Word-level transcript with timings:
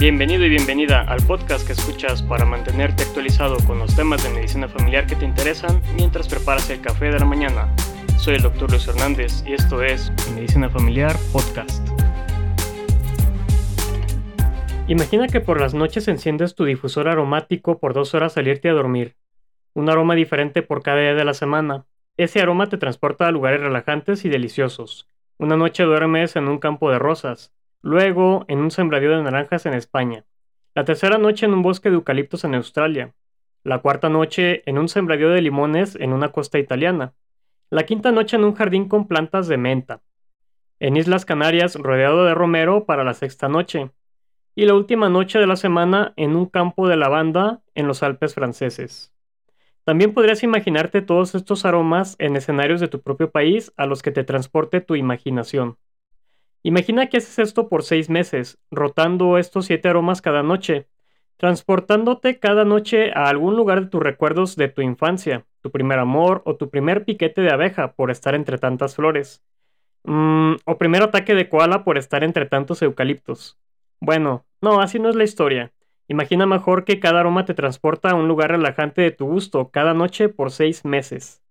Bienvenido 0.00 0.44
y 0.44 0.48
bienvenida 0.48 1.00
al 1.00 1.20
podcast 1.26 1.66
que 1.66 1.72
escuchas 1.72 2.22
para 2.22 2.44
mantenerte 2.44 3.02
actualizado 3.02 3.56
con 3.66 3.80
los 3.80 3.96
temas 3.96 4.22
de 4.22 4.30
medicina 4.30 4.68
familiar 4.68 5.08
que 5.08 5.16
te 5.16 5.24
interesan 5.24 5.82
mientras 5.96 6.28
preparas 6.28 6.70
el 6.70 6.80
café 6.80 7.06
de 7.06 7.18
la 7.18 7.24
mañana. 7.24 7.74
Soy 8.16 8.36
el 8.36 8.42
Dr. 8.42 8.70
Luis 8.70 8.86
Hernández 8.86 9.42
y 9.44 9.54
esto 9.54 9.82
es 9.82 10.12
Medicina 10.36 10.70
Familiar 10.70 11.16
Podcast. 11.32 11.84
Imagina 14.86 15.26
que 15.26 15.40
por 15.40 15.60
las 15.60 15.74
noches 15.74 16.06
enciendes 16.06 16.54
tu 16.54 16.64
difusor 16.64 17.08
aromático 17.08 17.80
por 17.80 17.92
dos 17.92 18.14
horas 18.14 18.36
al 18.36 18.46
irte 18.46 18.68
a 18.68 18.74
dormir. 18.74 19.16
Un 19.74 19.90
aroma 19.90 20.14
diferente 20.14 20.62
por 20.62 20.84
cada 20.84 21.00
día 21.00 21.14
de 21.14 21.24
la 21.24 21.34
semana. 21.34 21.86
Ese 22.16 22.40
aroma 22.40 22.68
te 22.68 22.78
transporta 22.78 23.26
a 23.26 23.32
lugares 23.32 23.62
relajantes 23.62 24.24
y 24.24 24.28
deliciosos. 24.28 25.08
Una 25.38 25.56
noche 25.56 25.82
duermes 25.82 26.36
en 26.36 26.46
un 26.46 26.58
campo 26.58 26.88
de 26.88 27.00
rosas, 27.00 27.52
luego 27.82 28.44
en 28.48 28.58
un 28.58 28.70
sembradío 28.70 29.16
de 29.16 29.22
naranjas 29.22 29.66
en 29.66 29.74
España, 29.74 30.24
la 30.74 30.84
tercera 30.84 31.18
noche 31.18 31.46
en 31.46 31.54
un 31.54 31.62
bosque 31.62 31.90
de 31.90 31.96
eucaliptos 31.96 32.44
en 32.44 32.54
Australia, 32.54 33.14
la 33.64 33.80
cuarta 33.80 34.08
noche 34.08 34.62
en 34.66 34.78
un 34.78 34.88
sembradío 34.88 35.30
de 35.30 35.42
limones 35.42 35.96
en 35.96 36.12
una 36.12 36.30
costa 36.30 36.58
italiana, 36.58 37.14
la 37.70 37.84
quinta 37.84 38.12
noche 38.12 38.36
en 38.36 38.44
un 38.44 38.54
jardín 38.54 38.88
con 38.88 39.08
plantas 39.08 39.48
de 39.48 39.56
menta, 39.56 40.02
en 40.80 40.96
Islas 40.96 41.24
Canarias 41.24 41.74
rodeado 41.74 42.24
de 42.24 42.34
romero 42.34 42.84
para 42.84 43.04
la 43.04 43.14
sexta 43.14 43.48
noche, 43.48 43.90
y 44.54 44.64
la 44.64 44.74
última 44.74 45.08
noche 45.08 45.38
de 45.38 45.46
la 45.46 45.56
semana 45.56 46.12
en 46.16 46.34
un 46.34 46.46
campo 46.46 46.88
de 46.88 46.96
lavanda 46.96 47.60
en 47.74 47.86
los 47.86 48.02
Alpes 48.02 48.34
franceses. 48.34 49.12
También 49.84 50.12
podrías 50.12 50.42
imaginarte 50.42 51.00
todos 51.00 51.34
estos 51.34 51.64
aromas 51.64 52.16
en 52.18 52.36
escenarios 52.36 52.80
de 52.80 52.88
tu 52.88 53.00
propio 53.00 53.30
país 53.30 53.72
a 53.76 53.86
los 53.86 54.02
que 54.02 54.10
te 54.10 54.24
transporte 54.24 54.80
tu 54.80 54.96
imaginación. 54.96 55.78
Imagina 56.62 57.06
que 57.08 57.18
haces 57.18 57.38
esto 57.38 57.68
por 57.68 57.82
seis 57.82 58.10
meses, 58.10 58.58
rotando 58.70 59.38
estos 59.38 59.66
siete 59.66 59.88
aromas 59.88 60.20
cada 60.20 60.42
noche, 60.42 60.88
transportándote 61.36 62.38
cada 62.40 62.64
noche 62.64 63.12
a 63.14 63.28
algún 63.28 63.56
lugar 63.56 63.80
de 63.80 63.86
tus 63.86 64.02
recuerdos 64.02 64.56
de 64.56 64.68
tu 64.68 64.82
infancia, 64.82 65.46
tu 65.62 65.70
primer 65.70 65.98
amor 66.00 66.42
o 66.44 66.56
tu 66.56 66.68
primer 66.68 67.04
piquete 67.04 67.40
de 67.40 67.52
abeja 67.52 67.92
por 67.92 68.10
estar 68.10 68.34
entre 68.34 68.58
tantas 68.58 68.96
flores, 68.96 69.42
mm, 70.04 70.54
o 70.64 70.78
primer 70.78 71.02
ataque 71.02 71.34
de 71.34 71.48
koala 71.48 71.84
por 71.84 71.96
estar 71.96 72.24
entre 72.24 72.46
tantos 72.46 72.82
eucaliptos. 72.82 73.56
Bueno, 74.00 74.44
no, 74.60 74.80
así 74.80 74.98
no 74.98 75.08
es 75.08 75.16
la 75.16 75.24
historia. 75.24 75.72
Imagina 76.08 76.46
mejor 76.46 76.84
que 76.84 77.00
cada 77.00 77.20
aroma 77.20 77.44
te 77.44 77.54
transporta 77.54 78.10
a 78.10 78.14
un 78.14 78.28
lugar 78.28 78.50
relajante 78.50 79.02
de 79.02 79.10
tu 79.10 79.26
gusto 79.26 79.70
cada 79.70 79.94
noche 79.94 80.28
por 80.28 80.50
seis 80.50 80.84
meses. 80.84 81.42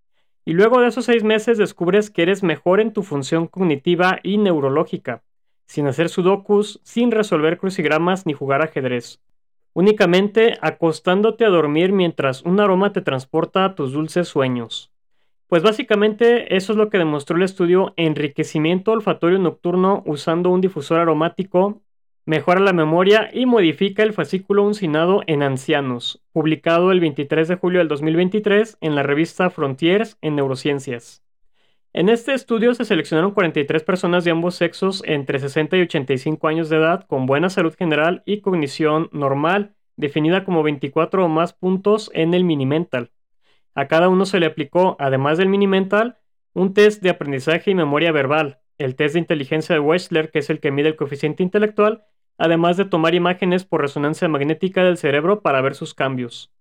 Y 0.47 0.53
luego 0.53 0.79
de 0.79 0.87
esos 0.87 1.03
seis 1.03 1.25
meses 1.25 1.57
descubres 1.57 2.09
que 2.09 2.21
eres 2.21 2.41
mejor 2.41 2.79
en 2.79 2.93
tu 2.93 3.03
función 3.03 3.47
cognitiva 3.47 4.21
y 4.23 4.37
neurológica, 4.37 5.21
sin 5.65 5.87
hacer 5.87 6.07
sudokus, 6.07 6.79
sin 6.83 7.11
resolver 7.11 7.57
crucigramas 7.57 8.25
ni 8.25 8.31
jugar 8.31 8.61
ajedrez. 8.61 9.19
Únicamente 9.73 10.57
acostándote 10.61 11.43
a 11.43 11.49
dormir 11.49 11.91
mientras 11.91 12.43
un 12.43 12.61
aroma 12.61 12.93
te 12.93 13.01
transporta 13.01 13.65
a 13.65 13.75
tus 13.75 13.91
dulces 13.91 14.29
sueños. 14.29 14.89
Pues 15.47 15.63
básicamente 15.63 16.55
eso 16.55 16.71
es 16.71 16.77
lo 16.77 16.89
que 16.89 16.97
demostró 16.97 17.35
el 17.35 17.43
estudio 17.43 17.93
Enriquecimiento 17.97 18.93
olfatorio 18.93 19.39
nocturno 19.39 20.01
usando 20.05 20.49
un 20.49 20.61
difusor 20.61 21.01
aromático 21.01 21.81
mejora 22.28 22.59
la 22.59 22.73
memoria 22.73 23.30
y 23.31 23.45
modifica 23.45 24.03
el 24.03 24.11
fascículo 24.11 24.64
uncinado 24.64 25.23
en 25.28 25.42
ancianos, 25.42 26.22
publicado 26.33 26.92
el 26.92 27.00
23 27.00 27.47
de 27.47 27.56
julio 27.56 27.80
del 27.80 27.88
2023 27.88 28.80
en 28.81 28.95
la 28.95 29.03
revista 29.03 29.50
Frontiers 29.50 30.17
en 30.22 30.36
Neurociencias. 30.36 31.23
En 31.94 32.09
este 32.09 32.33
estudio 32.33 32.73
se 32.73 32.83
seleccionaron 32.83 33.31
43 33.31 33.81
personas 33.83 34.25
de 34.25 34.31
ambos 34.31 34.55
sexos 34.55 35.03
entre 35.05 35.39
60 35.39 35.78
y 35.78 35.81
85 35.83 36.50
años 36.50 36.67
de 36.67 36.75
edad 36.75 37.05
con 37.08 37.27
buena 37.27 37.49
salud 37.49 37.73
general 37.80 38.23
y 38.26 38.42
cognición 38.42 39.08
normal, 39.14 39.73
definida 39.95 40.43
como 40.43 40.64
24 40.64 41.23
o 41.23 41.30
más 41.30 41.54
puntos 41.54 42.11
en 42.14 42.33
el 42.33 42.43
Minimental. 42.43 43.11
A 43.73 43.87
cada 43.87 44.10
uno 44.10 44.26
se 44.26 44.42
le 44.42 44.48
aplicó, 44.48 44.98
además 44.99 45.37
del 45.37 45.48
Minimental, 45.48 46.17
un 46.52 46.73
test 46.73 47.02
de 47.02 47.10
aprendizaje 47.10 47.71
y 47.71 47.76
memoria 47.76 48.11
verbal, 48.11 48.60
el 48.80 48.95
test 48.98 49.14
de 49.14 49.20
inteligencia 49.20 49.73
de 49.76 49.80
Wechsler, 49.80 50.30
que 50.30 50.39
es 50.39 50.49
el 50.49 50.60
que 50.60 50.71
mide 50.71 50.89
el 50.89 50.98
coeficiente 50.98 51.42
intelectual, 51.42 52.04
además 52.37 52.77
de 52.77 52.86
tomar 52.86 53.15
imágenes 53.15 53.65
por 53.65 53.81
resonancia 53.81 54.27
magnética 54.27 54.83
del 54.83 54.98
cerebro 54.98 55.42
para 55.42 55.61
ver 55.61 55.75
sus 55.75 55.93
cambios. 55.93 56.52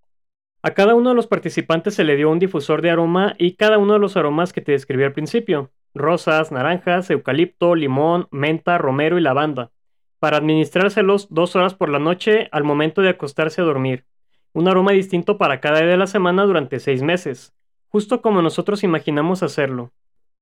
A 0.62 0.72
cada 0.72 0.94
uno 0.94 1.10
de 1.10 1.14
los 1.14 1.26
participantes 1.26 1.94
se 1.94 2.04
le 2.04 2.16
dio 2.16 2.30
un 2.30 2.38
difusor 2.38 2.82
de 2.82 2.90
aroma 2.90 3.34
y 3.38 3.54
cada 3.54 3.78
uno 3.78 3.92
de 3.92 3.98
los 3.98 4.16
aromas 4.16 4.52
que 4.52 4.60
te 4.60 4.72
describí 4.72 5.04
al 5.04 5.12
principio, 5.12 5.70
rosas, 5.94 6.50
naranjas, 6.50 7.10
eucalipto, 7.10 7.74
limón, 7.74 8.28
menta, 8.30 8.78
romero 8.78 9.18
y 9.18 9.20
lavanda, 9.20 9.70
para 10.18 10.38
administrárselos 10.38 11.28
dos 11.30 11.54
horas 11.56 11.74
por 11.74 11.88
la 11.88 11.98
noche 11.98 12.48
al 12.52 12.64
momento 12.64 13.02
de 13.02 13.10
acostarse 13.10 13.60
a 13.60 13.64
dormir, 13.64 14.06
un 14.52 14.68
aroma 14.68 14.92
distinto 14.92 15.38
para 15.38 15.60
cada 15.60 15.80
día 15.80 15.88
de 15.88 15.96
la 15.96 16.06
semana 16.06 16.44
durante 16.44 16.80
seis 16.80 17.02
meses, 17.02 17.54
justo 17.88 18.22
como 18.22 18.42
nosotros 18.42 18.82
imaginamos 18.82 19.42
hacerlo 19.42 19.92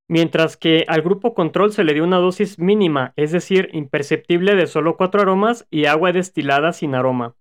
mientras 0.08 0.56
que 0.56 0.84
al 0.88 1.02
grupo 1.02 1.34
control 1.34 1.72
se 1.72 1.84
le 1.84 1.94
dio 1.94 2.04
una 2.04 2.18
dosis 2.18 2.58
mínima, 2.58 3.12
es 3.16 3.32
decir, 3.32 3.70
imperceptible 3.72 4.54
de 4.54 4.66
solo 4.66 4.96
cuatro 4.96 5.22
aromas 5.22 5.66
y 5.70 5.86
agua 5.86 6.12
destilada 6.12 6.72
sin 6.72 6.94
aroma. 6.94 7.34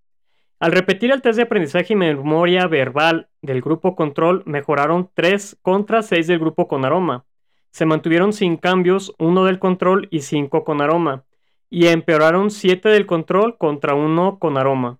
Al 0.60 0.72
repetir 0.72 1.12
el 1.12 1.22
test 1.22 1.36
de 1.36 1.44
aprendizaje 1.44 1.92
y 1.92 1.98
memoria 1.98 2.68
verbal 2.68 3.28
del 3.42 3.62
grupo 3.62 3.96
control, 3.96 4.44
mejoraron 4.46 5.10
3 5.14 5.58
contra 5.62 6.02
6 6.02 6.28
del 6.28 6.40
grupo 6.40 6.70
con 6.70 6.86
aroma. 6.86 7.26
Se 7.72 7.86
mantuvieron 7.86 8.32
sin 8.32 8.56
cambios, 8.56 9.14
1 9.20 9.44
del 9.44 9.60
control 9.60 10.08
y 10.10 10.22
5 10.22 10.64
con 10.64 10.82
aroma. 10.82 11.26
Y 11.70 11.88
empeoraron 11.88 12.50
7 12.50 12.88
del 12.88 13.06
control 13.06 13.58
contra 13.58 13.94
1 13.94 14.40
con 14.40 14.58
aroma. 14.58 15.00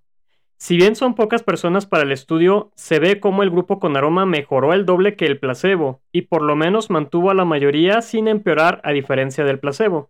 Si 0.64 0.78
bien 0.78 0.96
son 0.96 1.14
pocas 1.14 1.44
personas 1.44 1.86
para 1.86 2.04
el 2.04 2.14
estudio, 2.14 2.72
se 2.76 2.98
ve 2.98 3.20
cómo 3.20 3.44
el 3.44 3.50
grupo 3.50 3.80
con 3.82 3.98
aroma 3.98 4.26
mejoró 4.26 4.72
el 4.72 4.86
doble 4.86 5.18
que 5.18 5.26
el 5.26 5.38
placebo, 5.38 6.00
y 6.14 6.22
por 6.22 6.42
lo 6.42 6.56
menos 6.56 6.90
mantuvo 6.90 7.32
a 7.32 7.34
la 7.34 7.44
mayoría 7.44 8.02
sin 8.02 8.30
empeorar 8.30 8.80
a 8.86 8.94
diferencia 8.94 9.44
del 9.44 9.60
placebo. 9.60 10.10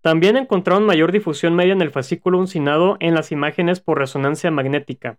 También 0.00 0.36
encontraron 0.36 0.86
mayor 0.86 1.10
difusión 1.10 1.56
media 1.56 1.72
en 1.72 1.82
el 1.82 1.90
fascículo 1.90 2.38
uncinado 2.38 2.96
en 3.00 3.16
las 3.16 3.32
imágenes 3.32 3.80
por 3.80 3.98
resonancia 3.98 4.52
magnética. 4.52 5.18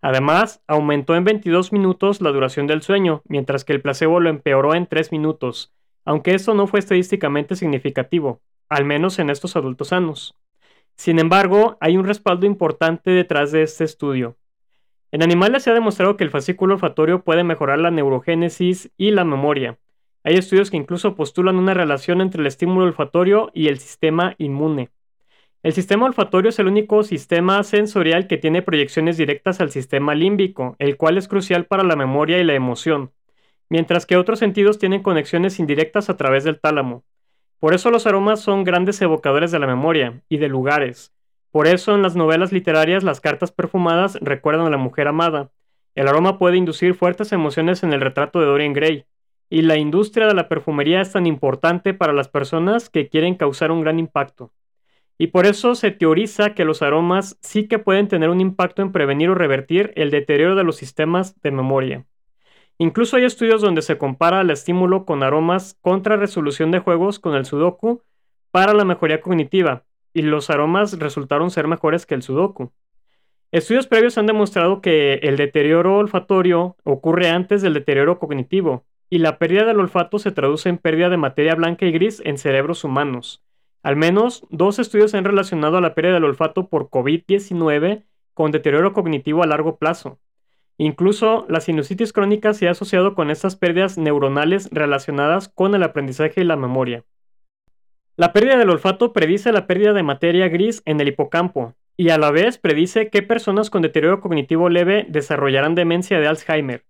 Además, 0.00 0.62
aumentó 0.68 1.16
en 1.16 1.24
22 1.24 1.72
minutos 1.72 2.20
la 2.20 2.30
duración 2.30 2.68
del 2.68 2.82
sueño, 2.82 3.22
mientras 3.26 3.64
que 3.64 3.72
el 3.72 3.82
placebo 3.82 4.20
lo 4.20 4.30
empeoró 4.30 4.76
en 4.76 4.86
3 4.86 5.10
minutos, 5.10 5.74
aunque 6.04 6.36
esto 6.36 6.54
no 6.54 6.68
fue 6.68 6.78
estadísticamente 6.78 7.56
significativo, 7.56 8.40
al 8.68 8.84
menos 8.84 9.18
en 9.18 9.28
estos 9.28 9.56
adultos 9.56 9.88
sanos. 9.88 10.36
Sin 10.96 11.18
embargo, 11.18 11.76
hay 11.80 11.96
un 11.96 12.06
respaldo 12.06 12.46
importante 12.46 13.10
detrás 13.10 13.52
de 13.52 13.62
este 13.62 13.84
estudio. 13.84 14.36
En 15.12 15.22
animales 15.22 15.62
se 15.62 15.70
ha 15.70 15.74
demostrado 15.74 16.16
que 16.16 16.24
el 16.24 16.30
fascículo 16.30 16.74
olfatorio 16.74 17.22
puede 17.22 17.44
mejorar 17.44 17.78
la 17.78 17.90
neurogénesis 17.90 18.90
y 18.96 19.10
la 19.10 19.24
memoria. 19.24 19.78
Hay 20.24 20.34
estudios 20.34 20.70
que 20.70 20.76
incluso 20.76 21.14
postulan 21.14 21.56
una 21.56 21.74
relación 21.74 22.20
entre 22.20 22.40
el 22.40 22.46
estímulo 22.46 22.86
olfatorio 22.86 23.50
y 23.54 23.68
el 23.68 23.78
sistema 23.78 24.34
inmune. 24.38 24.90
El 25.62 25.72
sistema 25.72 26.06
olfatorio 26.06 26.48
es 26.48 26.58
el 26.58 26.66
único 26.66 27.02
sistema 27.04 27.62
sensorial 27.62 28.26
que 28.26 28.38
tiene 28.38 28.62
proyecciones 28.62 29.16
directas 29.16 29.60
al 29.60 29.70
sistema 29.70 30.14
límbico, 30.14 30.76
el 30.78 30.96
cual 30.96 31.16
es 31.16 31.28
crucial 31.28 31.66
para 31.66 31.84
la 31.84 31.96
memoria 31.96 32.38
y 32.38 32.44
la 32.44 32.54
emoción, 32.54 33.12
mientras 33.68 34.06
que 34.06 34.16
otros 34.16 34.38
sentidos 34.38 34.78
tienen 34.78 35.02
conexiones 35.02 35.58
indirectas 35.58 36.10
a 36.10 36.16
través 36.16 36.44
del 36.44 36.60
tálamo. 36.60 37.04
Por 37.58 37.74
eso 37.74 37.90
los 37.90 38.06
aromas 38.06 38.40
son 38.40 38.64
grandes 38.64 39.00
evocadores 39.00 39.50
de 39.50 39.58
la 39.58 39.66
memoria 39.66 40.22
y 40.28 40.38
de 40.38 40.48
lugares. 40.48 41.12
Por 41.50 41.66
eso 41.66 41.94
en 41.94 42.02
las 42.02 42.16
novelas 42.16 42.52
literarias 42.52 43.04
las 43.04 43.20
cartas 43.20 43.52
perfumadas 43.52 44.18
recuerdan 44.20 44.66
a 44.66 44.70
la 44.70 44.76
mujer 44.76 45.08
amada. 45.08 45.50
El 45.94 46.08
aroma 46.08 46.38
puede 46.38 46.56
inducir 46.56 46.94
fuertes 46.94 47.32
emociones 47.32 47.82
en 47.82 47.92
el 47.92 48.00
retrato 48.00 48.40
de 48.40 48.46
Dorian 48.46 48.72
Gray. 48.72 49.06
Y 49.48 49.62
la 49.62 49.76
industria 49.76 50.26
de 50.26 50.34
la 50.34 50.48
perfumería 50.48 51.00
es 51.00 51.12
tan 51.12 51.26
importante 51.26 51.94
para 51.94 52.12
las 52.12 52.28
personas 52.28 52.90
que 52.90 53.08
quieren 53.08 53.36
causar 53.36 53.70
un 53.70 53.82
gran 53.82 53.98
impacto. 53.98 54.52
Y 55.16 55.28
por 55.28 55.46
eso 55.46 55.76
se 55.76 55.92
teoriza 55.92 56.54
que 56.54 56.64
los 56.64 56.82
aromas 56.82 57.38
sí 57.40 57.68
que 57.68 57.78
pueden 57.78 58.08
tener 58.08 58.30
un 58.30 58.40
impacto 58.40 58.82
en 58.82 58.90
prevenir 58.90 59.30
o 59.30 59.34
revertir 59.34 59.92
el 59.94 60.10
deterioro 60.10 60.56
de 60.56 60.64
los 60.64 60.76
sistemas 60.76 61.40
de 61.40 61.52
memoria. 61.52 62.04
Incluso 62.78 63.16
hay 63.16 63.24
estudios 63.24 63.62
donde 63.62 63.82
se 63.82 63.98
compara 63.98 64.40
el 64.40 64.50
estímulo 64.50 65.04
con 65.04 65.22
aromas 65.22 65.78
contra 65.80 66.16
resolución 66.16 66.70
de 66.70 66.80
juegos 66.80 67.18
con 67.18 67.34
el 67.34 67.44
sudoku 67.44 68.02
para 68.50 68.74
la 68.74 68.84
mejoría 68.84 69.20
cognitiva, 69.20 69.84
y 70.12 70.22
los 70.22 70.50
aromas 70.50 70.98
resultaron 70.98 71.50
ser 71.50 71.68
mejores 71.68 72.06
que 72.06 72.14
el 72.14 72.22
sudoku. 72.22 72.72
Estudios 73.52 73.86
previos 73.86 74.18
han 74.18 74.26
demostrado 74.26 74.80
que 74.80 75.14
el 75.22 75.36
deterioro 75.36 75.98
olfatorio 75.98 76.76
ocurre 76.82 77.28
antes 77.30 77.62
del 77.62 77.74
deterioro 77.74 78.18
cognitivo, 78.18 78.84
y 79.10 79.18
la 79.18 79.38
pérdida 79.38 79.64
del 79.64 79.78
olfato 79.78 80.18
se 80.18 80.32
traduce 80.32 80.68
en 80.68 80.78
pérdida 80.78 81.08
de 81.08 81.16
materia 81.16 81.54
blanca 81.54 81.86
y 81.86 81.92
gris 81.92 82.20
en 82.24 82.38
cerebros 82.38 82.82
humanos. 82.82 83.44
Al 83.84 83.94
menos 83.96 84.44
dos 84.50 84.80
estudios 84.80 85.14
han 85.14 85.24
relacionado 85.24 85.76
a 85.76 85.80
la 85.80 85.94
pérdida 85.94 86.14
del 86.14 86.24
olfato 86.24 86.68
por 86.68 86.88
COVID-19 86.88 88.02
con 88.32 88.50
deterioro 88.50 88.92
cognitivo 88.92 89.42
a 89.42 89.46
largo 89.46 89.76
plazo. 89.76 90.18
Incluso 90.76 91.46
la 91.48 91.60
sinusitis 91.60 92.12
crónica 92.12 92.52
se 92.52 92.68
ha 92.68 92.72
asociado 92.72 93.14
con 93.14 93.30
estas 93.30 93.56
pérdidas 93.56 93.96
neuronales 93.96 94.68
relacionadas 94.72 95.48
con 95.48 95.74
el 95.74 95.82
aprendizaje 95.82 96.40
y 96.40 96.44
la 96.44 96.56
memoria. 96.56 97.04
La 98.16 98.32
pérdida 98.32 98.56
del 98.56 98.70
olfato 98.70 99.12
predice 99.12 99.52
la 99.52 99.66
pérdida 99.66 99.92
de 99.92 100.02
materia 100.02 100.48
gris 100.48 100.82
en 100.84 101.00
el 101.00 101.08
hipocampo, 101.08 101.74
y 101.96 102.10
a 102.10 102.18
la 102.18 102.30
vez 102.30 102.58
predice 102.58 103.08
qué 103.10 103.22
personas 103.22 103.70
con 103.70 103.82
deterioro 103.82 104.20
cognitivo 104.20 104.68
leve 104.68 105.06
desarrollarán 105.08 105.74
demencia 105.74 106.18
de 106.18 106.26
Alzheimer. 106.26 106.84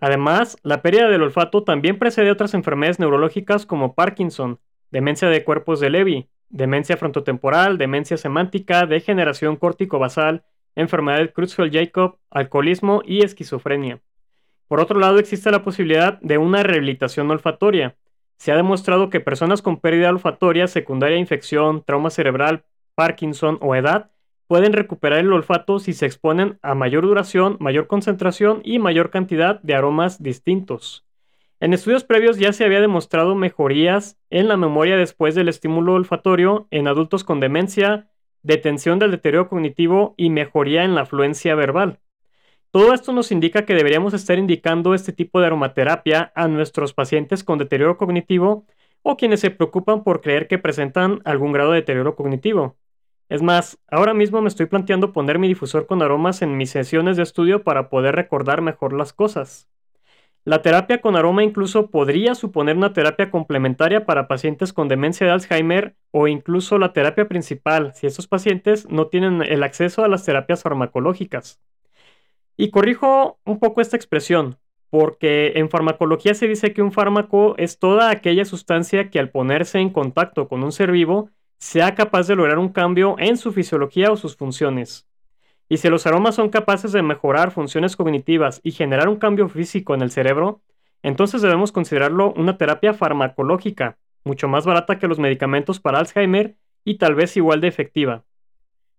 Además, 0.00 0.56
la 0.62 0.82
pérdida 0.82 1.08
del 1.08 1.22
olfato 1.22 1.64
también 1.64 1.98
precede 1.98 2.30
otras 2.30 2.54
enfermedades 2.54 2.98
neurológicas 2.98 3.66
como 3.66 3.94
Parkinson, 3.94 4.60
demencia 4.90 5.28
de 5.28 5.44
cuerpos 5.44 5.80
de 5.80 5.90
Levy, 5.90 6.28
demencia 6.48 6.96
frontotemporal, 6.96 7.78
demencia 7.78 8.16
semántica, 8.16 8.86
degeneración 8.86 9.56
córtico-basal, 9.56 10.44
enfermedad 10.78 11.18
de 11.18 11.32
Creutzfeldt-Jakob, 11.32 12.16
alcoholismo 12.30 13.02
y 13.04 13.24
esquizofrenia. 13.24 14.00
Por 14.68 14.80
otro 14.80 14.98
lado, 15.00 15.18
existe 15.18 15.50
la 15.50 15.62
posibilidad 15.62 16.20
de 16.20 16.38
una 16.38 16.62
rehabilitación 16.62 17.30
olfatoria. 17.30 17.96
Se 18.36 18.52
ha 18.52 18.56
demostrado 18.56 19.10
que 19.10 19.20
personas 19.20 19.60
con 19.60 19.80
pérdida 19.80 20.10
olfatoria 20.10 20.68
secundaria 20.68 21.16
a 21.16 21.20
infección, 21.20 21.82
trauma 21.84 22.10
cerebral, 22.10 22.64
Parkinson 22.94 23.58
o 23.60 23.74
edad 23.74 24.10
pueden 24.46 24.72
recuperar 24.72 25.20
el 25.20 25.32
olfato 25.32 25.78
si 25.78 25.92
se 25.92 26.06
exponen 26.06 26.58
a 26.62 26.74
mayor 26.74 27.04
duración, 27.04 27.56
mayor 27.60 27.86
concentración 27.86 28.60
y 28.64 28.78
mayor 28.78 29.10
cantidad 29.10 29.60
de 29.62 29.74
aromas 29.74 30.22
distintos. 30.22 31.04
En 31.60 31.74
estudios 31.74 32.04
previos 32.04 32.38
ya 32.38 32.52
se 32.52 32.64
había 32.64 32.80
demostrado 32.80 33.34
mejorías 33.34 34.16
en 34.30 34.46
la 34.48 34.56
memoria 34.56 34.96
después 34.96 35.34
del 35.34 35.48
estímulo 35.48 35.94
olfatorio 35.94 36.68
en 36.70 36.86
adultos 36.86 37.24
con 37.24 37.40
demencia, 37.40 38.08
detención 38.42 38.98
del 38.98 39.10
deterioro 39.10 39.48
cognitivo 39.48 40.14
y 40.16 40.30
mejoría 40.30 40.84
en 40.84 40.94
la 40.94 41.06
fluencia 41.06 41.54
verbal. 41.54 42.00
Todo 42.70 42.92
esto 42.92 43.12
nos 43.12 43.32
indica 43.32 43.64
que 43.64 43.74
deberíamos 43.74 44.12
estar 44.14 44.38
indicando 44.38 44.92
este 44.94 45.12
tipo 45.12 45.40
de 45.40 45.46
aromaterapia 45.46 46.32
a 46.34 46.48
nuestros 46.48 46.92
pacientes 46.92 47.42
con 47.42 47.58
deterioro 47.58 47.96
cognitivo 47.96 48.66
o 49.02 49.16
quienes 49.16 49.40
se 49.40 49.50
preocupan 49.50 50.04
por 50.04 50.20
creer 50.20 50.48
que 50.48 50.58
presentan 50.58 51.20
algún 51.24 51.52
grado 51.52 51.70
de 51.72 51.76
deterioro 51.76 52.14
cognitivo. 52.14 52.76
Es 53.28 53.42
más, 53.42 53.78
ahora 53.90 54.14
mismo 54.14 54.40
me 54.42 54.48
estoy 54.48 54.66
planteando 54.66 55.12
poner 55.12 55.38
mi 55.38 55.48
difusor 55.48 55.86
con 55.86 56.02
aromas 56.02 56.42
en 56.42 56.56
mis 56.56 56.70
sesiones 56.70 57.16
de 57.16 57.22
estudio 57.22 57.62
para 57.64 57.88
poder 57.90 58.14
recordar 58.14 58.62
mejor 58.62 58.92
las 58.92 59.12
cosas. 59.12 59.68
La 60.48 60.62
terapia 60.62 61.02
con 61.02 61.14
aroma 61.14 61.44
incluso 61.44 61.90
podría 61.90 62.34
suponer 62.34 62.74
una 62.74 62.94
terapia 62.94 63.30
complementaria 63.30 64.06
para 64.06 64.28
pacientes 64.28 64.72
con 64.72 64.88
demencia 64.88 65.26
de 65.26 65.32
Alzheimer 65.34 65.94
o 66.10 66.26
incluso 66.26 66.78
la 66.78 66.94
terapia 66.94 67.28
principal 67.28 67.92
si 67.94 68.06
estos 68.06 68.28
pacientes 68.28 68.88
no 68.88 69.08
tienen 69.08 69.42
el 69.42 69.62
acceso 69.62 70.02
a 70.04 70.08
las 70.08 70.24
terapias 70.24 70.62
farmacológicas. 70.62 71.60
Y 72.56 72.70
corrijo 72.70 73.38
un 73.44 73.58
poco 73.58 73.82
esta 73.82 73.98
expresión, 73.98 74.56
porque 74.88 75.52
en 75.56 75.68
farmacología 75.68 76.32
se 76.32 76.48
dice 76.48 76.72
que 76.72 76.80
un 76.80 76.92
fármaco 76.92 77.54
es 77.58 77.78
toda 77.78 78.08
aquella 78.08 78.46
sustancia 78.46 79.10
que 79.10 79.18
al 79.18 79.28
ponerse 79.28 79.80
en 79.80 79.90
contacto 79.90 80.48
con 80.48 80.64
un 80.64 80.72
ser 80.72 80.92
vivo 80.92 81.28
sea 81.58 81.94
capaz 81.94 82.26
de 82.26 82.36
lograr 82.36 82.58
un 82.58 82.70
cambio 82.70 83.16
en 83.18 83.36
su 83.36 83.52
fisiología 83.52 84.10
o 84.10 84.16
sus 84.16 84.34
funciones. 84.34 85.06
Y 85.68 85.76
si 85.76 85.88
los 85.88 86.06
aromas 86.06 86.34
son 86.34 86.48
capaces 86.48 86.92
de 86.92 87.02
mejorar 87.02 87.50
funciones 87.50 87.96
cognitivas 87.96 88.60
y 88.62 88.72
generar 88.72 89.08
un 89.08 89.16
cambio 89.16 89.48
físico 89.48 89.94
en 89.94 90.02
el 90.02 90.10
cerebro, 90.10 90.62
entonces 91.02 91.42
debemos 91.42 91.72
considerarlo 91.72 92.32
una 92.32 92.56
terapia 92.56 92.94
farmacológica, 92.94 93.98
mucho 94.24 94.48
más 94.48 94.64
barata 94.64 94.98
que 94.98 95.08
los 95.08 95.18
medicamentos 95.18 95.78
para 95.80 95.98
Alzheimer 95.98 96.56
y 96.84 96.96
tal 96.96 97.14
vez 97.14 97.36
igual 97.36 97.60
de 97.60 97.68
efectiva. 97.68 98.24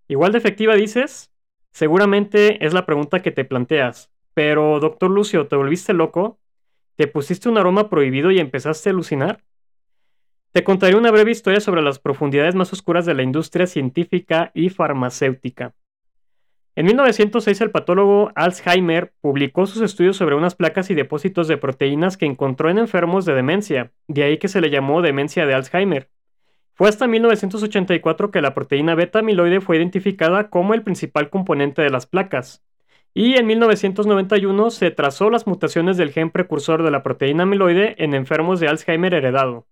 ¿Igual 0.07 0.31
de 0.31 0.37
efectiva 0.37 0.75
dices? 0.75 1.31
Seguramente 1.71 2.65
es 2.65 2.73
la 2.73 2.85
pregunta 2.85 3.21
que 3.21 3.31
te 3.31 3.45
planteas. 3.45 4.11
Pero, 4.33 4.79
doctor 4.79 5.09
Lucio, 5.09 5.47
¿te 5.47 5.55
volviste 5.55 5.93
loco? 5.93 6.39
¿Te 6.95 7.07
pusiste 7.07 7.49
un 7.49 7.57
aroma 7.57 7.89
prohibido 7.89 8.31
y 8.31 8.39
empezaste 8.39 8.89
a 8.89 8.91
alucinar? 8.91 9.43
Te 10.51 10.63
contaré 10.63 10.95
una 10.95 11.11
breve 11.11 11.31
historia 11.31 11.59
sobre 11.59 11.81
las 11.81 11.99
profundidades 11.99 12.55
más 12.55 12.73
oscuras 12.73 13.05
de 13.05 13.13
la 13.13 13.23
industria 13.23 13.67
científica 13.67 14.51
y 14.53 14.69
farmacéutica. 14.69 15.73
En 16.75 16.85
1906 16.85 17.61
el 17.61 17.71
patólogo 17.71 18.31
Alzheimer 18.35 19.11
publicó 19.21 19.65
sus 19.65 19.81
estudios 19.81 20.17
sobre 20.17 20.35
unas 20.35 20.55
placas 20.55 20.89
y 20.89 20.95
depósitos 20.95 21.47
de 21.47 21.57
proteínas 21.57 22.15
que 22.15 22.25
encontró 22.25 22.69
en 22.69 22.77
enfermos 22.77 23.25
de 23.25 23.33
demencia, 23.33 23.91
de 24.07 24.23
ahí 24.23 24.37
que 24.37 24.47
se 24.47 24.61
le 24.61 24.69
llamó 24.69 25.01
demencia 25.01 25.45
de 25.45 25.53
Alzheimer. 25.53 26.09
Fue 26.75 26.87
hasta 26.87 27.07
1984 27.07 28.31
que 28.31 28.41
la 28.41 28.53
proteína 28.53 28.95
beta 28.95 29.19
amiloide 29.19 29.59
fue 29.59 29.75
identificada 29.75 30.49
como 30.49 30.73
el 30.73 30.81
principal 30.81 31.29
componente 31.29 31.81
de 31.81 31.89
las 31.89 32.05
placas. 32.05 32.63
Y 33.13 33.35
en 33.35 33.47
1991 33.47 34.69
se 34.69 34.91
trazó 34.91 35.29
las 35.29 35.47
mutaciones 35.47 35.97
del 35.97 36.11
gen 36.11 36.29
precursor 36.29 36.83
de 36.83 36.91
la 36.91 37.03
proteína 37.03 37.43
amiloide 37.43 38.01
en 38.01 38.13
enfermos 38.13 38.61
de 38.61 38.69
Alzheimer 38.69 39.13
heredado. 39.13 39.67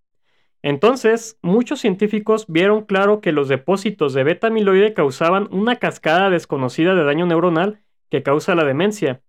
Entonces, 0.63 1.37
muchos 1.41 1.79
científicos 1.79 2.45
vieron 2.47 2.85
claro 2.85 3.21
que 3.21 3.31
los 3.31 3.47
depósitos 3.47 4.13
de 4.13 4.23
beta 4.23 4.47
amiloide 4.47 4.93
causaban 4.93 5.47
una 5.51 5.75
cascada 5.77 6.29
desconocida 6.29 6.95
de 6.95 7.03
daño 7.03 7.25
neuronal 7.25 7.81
que 8.09 8.23
causa 8.23 8.55
la 8.55 8.63
demencia, 8.63 9.21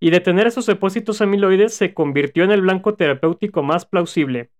y 0.00 0.10
detener 0.10 0.46
esos 0.46 0.66
depósitos 0.66 1.22
amiloides 1.22 1.74
se 1.74 1.94
convirtió 1.94 2.44
en 2.44 2.50
el 2.50 2.60
blanco 2.60 2.94
terapéutico 2.94 3.62
más 3.62 3.86
plausible. 3.86 4.50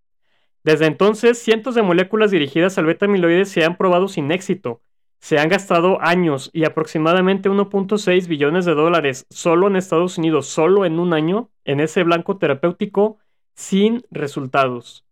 Desde 0.62 0.87
entonces, 0.87 1.38
cientos 1.38 1.75
de 1.75 1.82
moléculas 1.82 2.31
dirigidas 2.31 2.79
al 2.79 2.87
beta 2.87 3.05
amiloide 3.05 3.44
se 3.44 3.65
han 3.65 3.77
probado 3.77 4.09
sin 4.09 4.31
éxito. 4.31 4.81
Se 5.20 5.38
han 5.38 5.49
gastado 5.49 6.00
años 6.00 6.50
y 6.55 6.65
aproximadamente 6.65 7.50
1.6 7.50 8.27
billones 8.29 8.65
de 8.65 8.75
dólares 8.75 9.27
solo 9.29 9.67
en 9.67 9.77
Estados 9.77 10.17
Unidos, 10.17 10.47
solo 10.47 10.87
en 10.87 10.99
un 10.99 11.12
año, 11.12 11.50
en 11.65 11.81
ese 11.81 12.03
blanco 12.03 12.38
terapéutico, 12.38 13.19
sin 13.55 14.03
resultados 14.11 15.05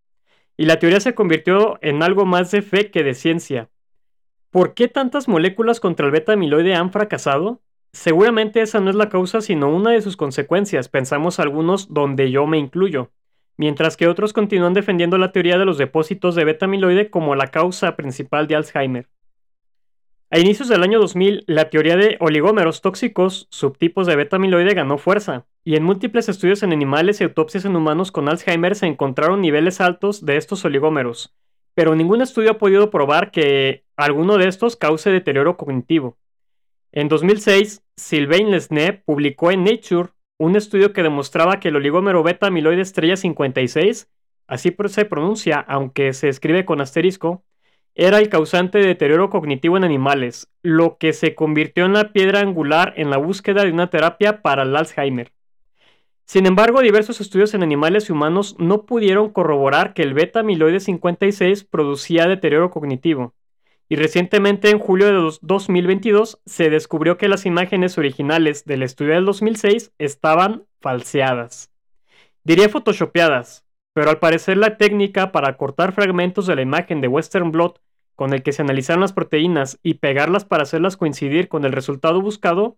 y 0.56 0.66
la 0.66 0.78
teoría 0.78 1.00
se 1.00 1.14
convirtió 1.14 1.78
en 1.82 2.02
algo 2.02 2.24
más 2.24 2.50
de 2.50 2.62
fe 2.62 2.90
que 2.90 3.02
de 3.02 3.14
ciencia. 3.14 3.70
¿Por 4.50 4.74
qué 4.74 4.88
tantas 4.88 5.28
moléculas 5.28 5.80
contra 5.80 6.06
el 6.06 6.12
beta 6.12 6.34
amiloide 6.34 6.74
han 6.74 6.92
fracasado? 6.92 7.62
Seguramente 7.92 8.60
esa 8.60 8.80
no 8.80 8.90
es 8.90 8.96
la 8.96 9.08
causa, 9.08 9.40
sino 9.40 9.68
una 9.68 9.90
de 9.90 10.02
sus 10.02 10.16
consecuencias, 10.16 10.88
pensamos 10.88 11.38
algunos 11.40 11.92
donde 11.92 12.30
yo 12.30 12.46
me 12.46 12.58
incluyo, 12.58 13.10
mientras 13.56 13.96
que 13.96 14.08
otros 14.08 14.32
continúan 14.32 14.74
defendiendo 14.74 15.18
la 15.18 15.32
teoría 15.32 15.58
de 15.58 15.64
los 15.64 15.78
depósitos 15.78 16.34
de 16.34 16.44
beta 16.44 16.66
amiloide 16.66 17.10
como 17.10 17.34
la 17.34 17.48
causa 17.48 17.96
principal 17.96 18.46
de 18.46 18.56
Alzheimer. 18.56 19.08
A 20.34 20.38
inicios 20.38 20.68
del 20.70 20.82
año 20.82 20.98
2000, 20.98 21.44
la 21.46 21.68
teoría 21.68 21.94
de 21.94 22.16
oligómeros 22.18 22.80
tóxicos, 22.80 23.48
subtipos 23.50 24.06
de 24.06 24.16
beta 24.16 24.36
amiloide, 24.36 24.72
ganó 24.72 24.96
fuerza, 24.96 25.44
y 25.62 25.76
en 25.76 25.84
múltiples 25.84 26.26
estudios 26.30 26.62
en 26.62 26.72
animales 26.72 27.20
y 27.20 27.24
autopsias 27.24 27.66
en 27.66 27.76
humanos 27.76 28.10
con 28.10 28.30
Alzheimer 28.30 28.74
se 28.74 28.86
encontraron 28.86 29.42
niveles 29.42 29.82
altos 29.82 30.24
de 30.24 30.38
estos 30.38 30.64
oligómeros, 30.64 31.34
pero 31.74 31.94
ningún 31.94 32.22
estudio 32.22 32.52
ha 32.52 32.58
podido 32.58 32.88
probar 32.90 33.30
que 33.30 33.84
alguno 33.94 34.38
de 34.38 34.48
estos 34.48 34.74
cause 34.74 35.10
deterioro 35.10 35.58
cognitivo. 35.58 36.16
En 36.92 37.08
2006, 37.08 37.82
Sylvain 37.98 38.50
Lesne 38.50 38.94
publicó 39.04 39.50
en 39.50 39.64
Nature 39.64 40.12
un 40.38 40.56
estudio 40.56 40.94
que 40.94 41.02
demostraba 41.02 41.60
que 41.60 41.68
el 41.68 41.76
oligómero 41.76 42.22
beta 42.22 42.46
amiloide 42.46 42.80
estrella 42.80 43.18
56, 43.18 44.08
así 44.46 44.74
se 44.86 45.04
pronuncia 45.04 45.60
aunque 45.60 46.14
se 46.14 46.30
escribe 46.30 46.64
con 46.64 46.80
asterisco, 46.80 47.44
era 47.94 48.18
el 48.18 48.28
causante 48.28 48.78
de 48.78 48.86
deterioro 48.86 49.28
cognitivo 49.28 49.76
en 49.76 49.84
animales, 49.84 50.50
lo 50.62 50.96
que 50.98 51.12
se 51.12 51.34
convirtió 51.34 51.84
en 51.84 51.92
la 51.92 52.12
piedra 52.12 52.40
angular 52.40 52.94
en 52.96 53.10
la 53.10 53.18
búsqueda 53.18 53.64
de 53.64 53.72
una 53.72 53.90
terapia 53.90 54.40
para 54.42 54.62
el 54.62 54.74
Alzheimer. 54.74 55.32
Sin 56.24 56.46
embargo, 56.46 56.80
diversos 56.80 57.20
estudios 57.20 57.52
en 57.52 57.62
animales 57.62 58.08
y 58.08 58.12
humanos 58.12 58.56
no 58.58 58.86
pudieron 58.86 59.30
corroborar 59.30 59.92
que 59.92 60.02
el 60.02 60.14
beta 60.14 60.40
amiloide 60.40 60.80
56 60.80 61.64
producía 61.64 62.26
deterioro 62.26 62.70
cognitivo. 62.70 63.34
Y 63.88 63.96
recientemente, 63.96 64.70
en 64.70 64.78
julio 64.78 65.06
de 65.06 65.38
2022, 65.42 66.40
se 66.46 66.70
descubrió 66.70 67.18
que 67.18 67.28
las 67.28 67.44
imágenes 67.44 67.98
originales 67.98 68.64
del 68.64 68.82
estudio 68.82 69.12
del 69.12 69.26
2006 69.26 69.92
estaban 69.98 70.64
falseadas. 70.80 71.70
Diría 72.44 72.70
photoshopeadas, 72.70 73.66
pero 73.94 74.10
al 74.10 74.18
parecer 74.18 74.56
la 74.56 74.76
técnica 74.76 75.32
para 75.32 75.56
cortar 75.56 75.92
fragmentos 75.92 76.46
de 76.46 76.56
la 76.56 76.62
imagen 76.62 77.00
de 77.00 77.08
Western 77.08 77.52
Blot 77.52 77.80
con 78.14 78.32
el 78.32 78.42
que 78.42 78.52
se 78.52 78.62
analizaron 78.62 79.00
las 79.00 79.12
proteínas 79.12 79.78
y 79.82 79.94
pegarlas 79.94 80.44
para 80.44 80.62
hacerlas 80.62 80.96
coincidir 80.96 81.48
con 81.48 81.64
el 81.64 81.72
resultado 81.72 82.20
buscado 82.20 82.76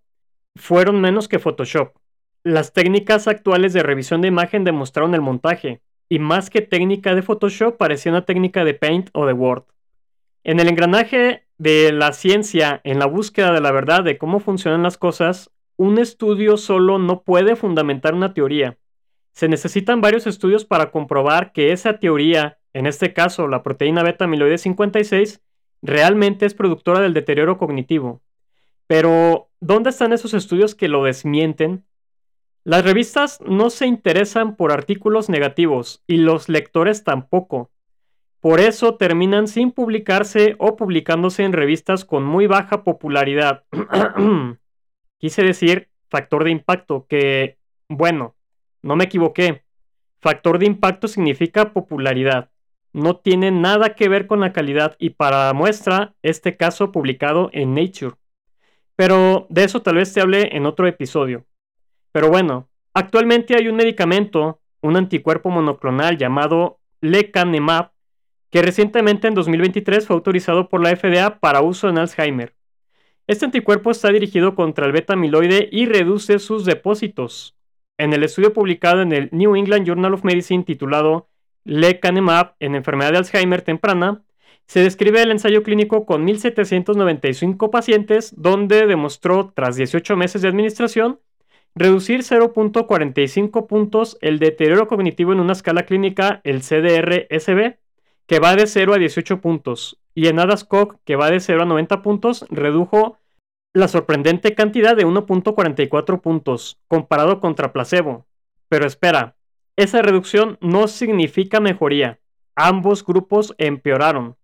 fueron 0.57 1.01
menos 1.01 1.29
que 1.29 1.39
Photoshop. 1.39 1.97
Las 2.43 2.73
técnicas 2.73 3.27
actuales 3.27 3.73
de 3.73 3.83
revisión 3.83 4.21
de 4.21 4.29
imagen 4.29 4.65
demostraron 4.65 5.15
el 5.15 5.21
montaje, 5.21 5.81
y 6.09 6.19
más 6.19 6.51
que 6.51 6.61
técnica 6.61 7.15
de 7.15 7.23
Photoshop 7.23 7.77
parecía 7.77 8.13
una 8.13 8.25
técnica 8.25 8.65
de 8.65 8.75
Paint 8.75 9.11
o 9.13 9.27
de 9.27 9.33
Word. 9.33 9.65
En 10.45 10.61
el 10.61 10.69
engranaje 10.69 11.47
de 11.59 11.93
la 11.93 12.13
ciencia, 12.13 12.81
en 12.85 12.99
la 12.99 13.07
búsqueda 13.07 13.53
de 13.53 13.61
la 13.61 13.73
verdad 13.73 14.05
de 14.05 14.19
cómo 14.19 14.41
funcionan 14.41 14.83
las 14.83 14.99
cosas, 14.99 15.51
un 15.77 15.99
estudio 15.99 16.57
solo 16.57 16.99
no 16.99 17.23
puede 17.23 17.57
fundamentar 17.57 18.15
una 18.15 18.35
teoría. 18.35 18.77
Se 19.35 19.49
necesitan 19.49 20.01
varios 20.01 20.27
estudios 20.27 20.65
para 20.65 20.91
comprobar 20.93 21.53
que 21.53 21.73
esa 21.73 21.99
teoría, 21.99 22.59
en 22.73 22.87
este 22.87 23.13
caso 23.13 23.49
la 23.49 23.63
proteína 23.63 24.05
beta 24.05 24.25
amiloide 24.25 24.59
56, 24.59 25.43
realmente 25.83 26.47
es 26.47 26.55
productora 26.55 27.01
del 27.01 27.15
deterioro 27.15 27.59
cognitivo. 27.59 28.23
Pero, 28.87 29.51
¿dónde 29.61 29.91
están 29.91 30.13
esos 30.13 30.35
estudios 30.35 30.75
que 30.75 30.89
lo 30.89 31.03
desmienten? 31.03 31.85
Las 32.63 32.85
revistas 32.85 33.41
no 33.45 33.71
se 33.71 33.87
interesan 33.87 34.57
por 34.57 34.73
artículos 34.73 35.29
negativos 35.29 36.03
y 36.07 36.19
los 36.19 36.49
lectores 36.49 37.03
tampoco. 37.03 37.71
Por 38.41 38.61
eso 38.61 38.97
terminan 38.97 39.49
sin 39.49 39.73
publicarse 39.73 40.55
o 40.59 40.77
publicándose 40.77 41.43
en 41.43 41.53
revistas 41.53 42.05
con 42.05 42.25
muy 42.25 42.47
baja 42.47 42.85
popularidad. 42.85 43.65
Quise 45.19 45.43
decir 45.43 45.89
factor 46.09 46.45
de 46.45 46.51
impacto, 46.51 47.07
que, 47.09 47.59
bueno, 47.89 48.37
no 48.85 48.97
me 48.97 49.05
equivoqué. 49.05 49.65
Factor 50.21 50.59
de 50.59 50.67
impacto 50.67 51.09
significa 51.09 51.73
popularidad. 51.73 52.51
No 52.93 53.17
tiene 53.17 53.51
nada 53.51 53.95
que 53.95 54.09
ver 54.09 54.27
con 54.27 54.41
la 54.41 54.53
calidad 54.53 54.95
y 54.99 55.11
para 55.11 55.53
muestra 55.53 56.15
este 56.23 56.57
caso 56.57 56.93
publicado 56.93 57.51
en 57.53 57.75
Nature. 57.75 58.15
Pero 58.95 59.47
de 59.49 59.65
eso 59.65 59.83
tal 59.83 59.97
vez 59.97 60.13
te 60.13 60.21
hable 60.21 60.57
en 60.57 60.67
otro 60.67 60.87
episodio. 60.87 61.45
Pero 62.13 62.29
bueno, 62.29 62.69
actualmente 62.93 63.57
hay 63.57 63.69
un 63.69 63.77
medicamento, 63.77 64.61
un 64.83 64.97
anticuerpo 64.97 65.51
monoclonal 65.51 66.17
llamado 66.17 66.79
lecanemab, 67.01 67.91
que 68.51 68.63
recientemente 68.63 69.27
en 69.27 69.35
2023 69.35 70.07
fue 70.07 70.15
autorizado 70.15 70.69
por 70.69 70.81
la 70.81 70.95
FDA 70.95 71.41
para 71.41 71.63
uso 71.63 71.89
en 71.89 71.99
Alzheimer. 71.99 72.55
Este 73.27 73.47
anticuerpo 73.47 73.91
está 73.91 74.11
dirigido 74.11 74.55
contra 74.55 74.87
el 74.87 74.93
beta 74.93 75.15
amiloide 75.15 75.69
y 75.73 75.87
reduce 75.87 76.39
sus 76.39 76.65
depósitos. 76.65 77.57
En 77.97 78.13
el 78.13 78.25
estudio 78.25 78.53
publicado 78.53 79.03
en 79.03 79.13
el 79.13 79.29
New 79.31 79.55
England 79.55 79.87
Journal 79.87 80.15
of 80.15 80.25
Medicine 80.25 80.65
titulado 80.65 81.29
Lecanemab 81.65 82.57
en 82.59 82.75
enfermedad 82.75 83.13
de 83.13 83.19
Alzheimer 83.19 83.63
temprana, 83.63 84.23
se 84.67 84.81
describe 84.81 85.23
el 85.23 85.31
ensayo 85.31 85.63
clínico 85.63 86.05
con 86.05 86.27
1.795 86.27 87.71
pacientes, 87.71 88.35
donde 88.37 88.87
demostró, 88.87 89.53
tras 89.55 89.77
18 89.77 90.17
meses 90.17 90.43
de 90.43 90.49
administración, 90.49 91.21
reducir 91.77 92.23
0.45 92.23 93.67
puntos 93.67 94.19
el 94.21 94.39
deterioro 94.39 94.89
cognitivo 94.89 95.33
en 95.33 95.41
una 95.41 95.53
escala 95.53 95.85
clínica, 95.85 96.41
el 96.45 96.63
CDR-SB, 96.63 97.77
que 98.27 98.41
va 98.41 98.57
de 98.57 98.67
0 98.67 98.95
a 98.95 98.99
18 98.99 99.41
puntos, 99.41 100.01
y 100.15 100.29
en 100.29 100.39
ADAS-COG, 100.39 100.99
que 101.05 101.17
va 101.17 101.31
de 101.31 101.41
0 101.41 101.63
a 101.63 101.67
90 101.67 102.03
puntos, 102.03 102.47
redujo 102.51 103.19
la 103.75 103.89
sorprendente 103.89 104.55
cantidad 104.55 104.97
de 104.97 105.05
1.44 105.05 106.21
puntos, 106.21 106.79
comparado 106.87 107.41
contra 107.41 107.73
placebo. 107.73 108.25
Pero 108.69 108.87
espera, 108.87 109.37
esa 109.77 110.01
reducción 110.01 110.57
no 110.61 110.87
significa 110.87 111.61
mejoría. 111.61 112.21
Ambos 112.55 113.05
grupos 113.05 113.55
empeoraron. 113.59 114.37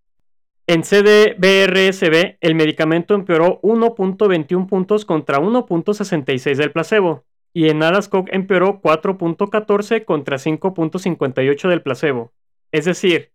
En 0.67 0.83
CDBRSB, 0.83 2.39
el 2.41 2.55
medicamento 2.57 3.15
empeoró 3.15 3.61
1.21 3.63 4.69
puntos 4.69 5.05
contra 5.05 5.39
1.66 5.39 6.57
del 6.57 6.73
placebo, 6.73 7.25
y 7.53 7.69
en 7.69 7.83
ADAS-COG 7.83 8.29
empeoró 8.33 8.81
4.14 8.81 10.05
contra 10.05 10.37
5.58 10.39 11.69
del 11.69 11.83
placebo. 11.83 12.33
Es 12.73 12.85
decir, 12.85 13.31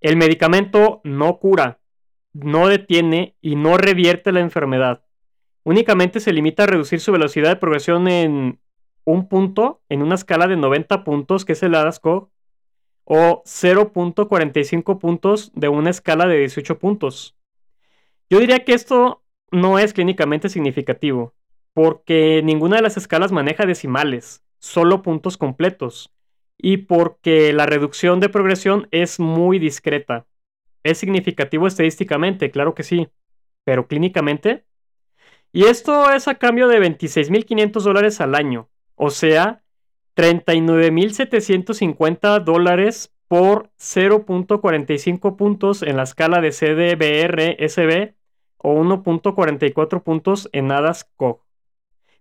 el 0.00 0.16
medicamento 0.16 1.00
no 1.04 1.38
cura, 1.38 1.80
no 2.32 2.68
detiene 2.68 3.36
y 3.40 3.56
no 3.56 3.76
revierte 3.76 4.32
la 4.32 4.40
enfermedad. 4.40 5.02
Únicamente 5.64 6.20
se 6.20 6.32
limita 6.32 6.64
a 6.64 6.66
reducir 6.66 7.00
su 7.00 7.12
velocidad 7.12 7.50
de 7.50 7.56
progresión 7.56 8.08
en 8.08 8.58
un 9.04 9.28
punto 9.28 9.80
en 9.88 10.02
una 10.02 10.14
escala 10.14 10.46
de 10.46 10.56
90 10.56 11.04
puntos, 11.04 11.44
que 11.44 11.52
es 11.52 11.62
el 11.62 11.74
ADASCO, 11.74 12.30
o 13.04 13.42
0.45 13.44 14.98
puntos 14.98 15.52
de 15.54 15.68
una 15.68 15.90
escala 15.90 16.26
de 16.26 16.38
18 16.38 16.78
puntos. 16.78 17.36
Yo 18.30 18.38
diría 18.38 18.64
que 18.64 18.74
esto 18.74 19.22
no 19.50 19.78
es 19.78 19.92
clínicamente 19.92 20.48
significativo, 20.48 21.34
porque 21.74 22.42
ninguna 22.44 22.76
de 22.76 22.82
las 22.82 22.96
escalas 22.96 23.32
maneja 23.32 23.66
decimales, 23.66 24.42
solo 24.58 25.02
puntos 25.02 25.36
completos 25.36 26.12
y 26.56 26.78
porque 26.78 27.52
la 27.52 27.66
reducción 27.66 28.20
de 28.20 28.28
progresión 28.28 28.88
es 28.92 29.18
muy 29.18 29.58
discreta. 29.58 30.26
¿Es 30.84 30.98
significativo 30.98 31.66
estadísticamente? 31.66 32.50
Claro 32.50 32.74
que 32.74 32.84
sí, 32.84 33.08
pero 33.64 33.86
clínicamente. 33.88 34.64
Y 35.52 35.64
esto 35.64 36.10
es 36.10 36.28
a 36.28 36.36
cambio 36.36 36.66
de 36.66 36.80
26.500 36.80 37.82
dólares 37.82 38.22
al 38.22 38.34
año, 38.34 38.70
o 38.94 39.10
sea, 39.10 39.62
39.750 40.16 42.42
dólares 42.42 43.12
por 43.28 43.70
0.45 43.78 45.36
puntos 45.36 45.82
en 45.82 45.96
la 45.96 46.04
escala 46.04 46.40
de 46.40 46.52
CDBR-SB 46.52 48.14
o 48.58 48.74
1.44 48.74 50.02
puntos 50.02 50.48
en 50.52 50.70
ADAS-COG. 50.70 51.40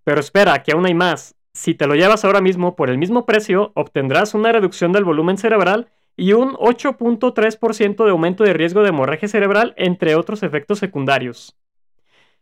Pero 0.03 0.19
espera, 0.19 0.61
que 0.63 0.73
aún 0.73 0.85
hay 0.85 0.93
más. 0.93 1.35
Si 1.53 1.73
te 1.73 1.87
lo 1.87 1.95
llevas 1.95 2.25
ahora 2.25 2.41
mismo 2.41 2.75
por 2.75 2.89
el 2.89 2.97
mismo 2.97 3.25
precio, 3.25 3.71
obtendrás 3.75 4.33
una 4.33 4.51
reducción 4.51 4.91
del 4.91 5.05
volumen 5.05 5.37
cerebral 5.37 5.89
y 6.17 6.33
un 6.33 6.53
8.3% 6.53 8.03
de 8.03 8.11
aumento 8.11 8.43
de 8.43 8.51
riesgo 8.53 8.81
de 8.81 8.89
hemorragia 8.89 9.27
cerebral, 9.27 9.73
entre 9.77 10.15
otros 10.15 10.43
efectos 10.43 10.79
secundarios. 10.79 11.55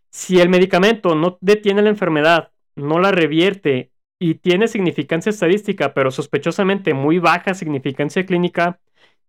Si 0.09 0.39
el 0.39 0.49
medicamento 0.49 1.15
no 1.15 1.37
detiene 1.41 1.81
la 1.81 1.89
enfermedad, 1.89 2.51
no 2.75 2.99
la 2.99 3.11
revierte 3.11 3.91
y 4.19 4.35
tiene 4.35 4.67
significancia 4.67 5.29
estadística, 5.29 5.93
pero 5.93 6.11
sospechosamente 6.11 6.93
muy 6.93 7.19
baja 7.19 7.53
significancia 7.53 8.25
clínica, 8.25 8.79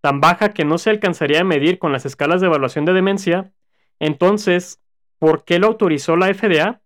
tan 0.01 0.21
baja 0.21 0.51
que 0.51 0.65
no 0.65 0.79
se 0.79 0.91
alcanzaría 0.91 1.41
a 1.41 1.45
medir 1.45 1.79
con 1.79 1.93
las 1.93 2.07
escalas 2.07 2.41
de 2.41 2.47
evaluación 2.47 2.85
de 2.85 2.95
demencia, 2.95 3.53
entonces, 3.99 4.81
¿por 5.19 5.45
qué 5.45 5.59
lo 5.59 5.67
autorizó 5.67 6.17
la 6.17 6.33
FDA? 6.33 6.81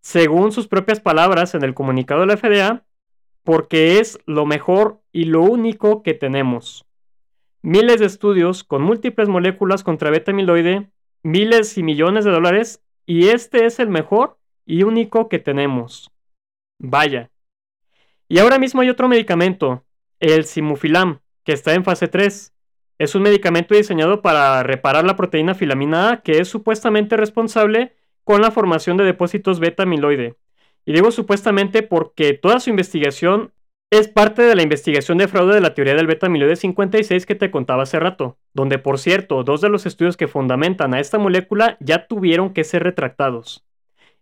según 0.00 0.52
sus 0.52 0.68
propias 0.68 1.00
palabras 1.00 1.54
en 1.54 1.64
el 1.64 1.74
comunicado 1.74 2.20
de 2.20 2.26
la 2.26 2.36
FDA, 2.36 2.84
porque 3.42 3.98
es 3.98 4.18
lo 4.26 4.46
mejor 4.46 5.00
y 5.12 5.24
lo 5.24 5.42
único 5.42 6.02
que 6.02 6.14
tenemos. 6.14 6.86
Miles 7.62 8.00
de 8.00 8.06
estudios 8.06 8.64
con 8.64 8.82
múltiples 8.82 9.28
moléculas 9.28 9.82
contra 9.82 10.10
beta 10.10 10.30
amiloide, 10.30 10.90
miles 11.22 11.76
y 11.76 11.82
millones 11.82 12.24
de 12.24 12.30
dólares, 12.30 12.82
y 13.08 13.30
este 13.30 13.64
es 13.64 13.78
el 13.78 13.88
mejor 13.88 14.36
y 14.66 14.82
único 14.82 15.30
que 15.30 15.38
tenemos. 15.38 16.10
Vaya. 16.78 17.30
Y 18.28 18.38
ahora 18.38 18.58
mismo 18.58 18.82
hay 18.82 18.90
otro 18.90 19.08
medicamento, 19.08 19.86
el 20.20 20.44
Simufilam, 20.44 21.20
que 21.42 21.54
está 21.54 21.72
en 21.72 21.84
fase 21.84 22.08
3. 22.08 22.52
Es 22.98 23.14
un 23.14 23.22
medicamento 23.22 23.74
diseñado 23.74 24.20
para 24.20 24.62
reparar 24.62 25.06
la 25.06 25.16
proteína 25.16 25.54
filamina 25.54 26.10
A, 26.10 26.20
que 26.20 26.32
es 26.32 26.48
supuestamente 26.48 27.16
responsable 27.16 27.96
con 28.24 28.42
la 28.42 28.50
formación 28.50 28.98
de 28.98 29.04
depósitos 29.04 29.58
beta 29.58 29.84
amiloide. 29.84 30.36
Y 30.84 30.92
digo 30.92 31.10
supuestamente 31.10 31.82
porque 31.82 32.34
toda 32.34 32.60
su 32.60 32.68
investigación 32.68 33.54
es 33.90 34.06
parte 34.06 34.42
de 34.42 34.54
la 34.54 34.62
investigación 34.62 35.16
de 35.16 35.28
fraude 35.28 35.54
de 35.54 35.62
la 35.62 35.72
teoría 35.72 35.94
del 35.94 36.06
beta 36.06 36.26
amiloide 36.26 36.56
56 36.56 37.24
que 37.24 37.34
te 37.34 37.50
contaba 37.50 37.84
hace 37.84 37.98
rato, 37.98 38.36
donde 38.52 38.78
por 38.78 38.98
cierto, 38.98 39.42
dos 39.44 39.62
de 39.62 39.70
los 39.70 39.86
estudios 39.86 40.18
que 40.18 40.28
fundamentan 40.28 40.92
a 40.92 41.00
esta 41.00 41.18
molécula 41.18 41.78
ya 41.80 42.06
tuvieron 42.06 42.52
que 42.52 42.64
ser 42.64 42.82
retractados. 42.82 43.64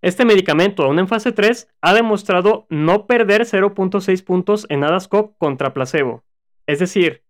Este 0.02 0.24
medicamento, 0.24 0.84
aún 0.84 1.00
en 1.00 1.08
fase 1.08 1.32
3, 1.32 1.68
ha 1.80 1.94
demostrado 1.94 2.66
no 2.68 3.06
perder 3.06 3.42
0.6 3.42 4.24
puntos 4.24 4.66
en 4.68 4.84
ADASCOP 4.84 5.36
contra 5.36 5.74
placebo. 5.74 6.22
Es 6.66 6.78
decir, 6.78 7.24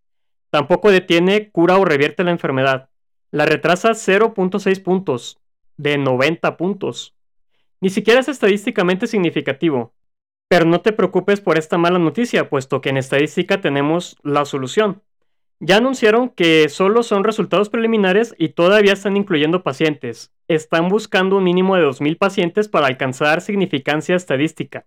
tampoco 0.51 0.91
detiene, 0.91 1.51
cura 1.51 1.79
o 1.79 1.87
revierte 1.87 2.23
la 2.23 2.33
enfermedad. 2.33 2.91
La 3.31 3.47
retrasa 3.47 3.93
0.6 3.93 4.83
puntos, 4.83 5.41
de 5.79 5.97
90 5.97 6.57
puntos. 6.59 7.15
Ni 7.81 7.89
siquiera 7.89 8.21
es 8.21 8.29
estadísticamente 8.29 9.07
significativo. 9.07 9.95
Pero 10.49 10.65
no 10.65 10.81
te 10.81 10.93
preocupes 10.93 11.41
por 11.41 11.59
esta 11.59 11.77
mala 11.77 11.99
noticia, 11.99 12.49
puesto 12.49 12.81
que 12.81 12.91
en 12.91 12.97
estadística 12.97 13.61
tenemos 13.61 14.17
la 14.23 14.45
solución. 14.45 15.03
Ya 15.59 15.79
anunciaron 15.79 16.29
que 16.29 16.69
solo 16.69 17.03
son 17.03 17.25
resultados 17.25 17.71
preliminares 17.71 18.35
y 18.39 18.51
todavía 18.51 18.93
están 18.93 19.17
incluyendo 19.17 19.63
pacientes. 19.63 20.33
Están 20.49 20.89
buscando 20.89 21.39
un 21.39 21.45
mínimo 21.45 21.77
de 21.77 21.83
2.000 21.83 22.19
pacientes 22.19 22.69
para 22.69 22.87
alcanzar 22.87 23.41
significancia 23.41 24.15
estadística. 24.15 24.87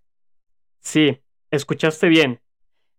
Sí, 0.80 1.20
escuchaste 1.52 2.08
bien. 2.08 2.40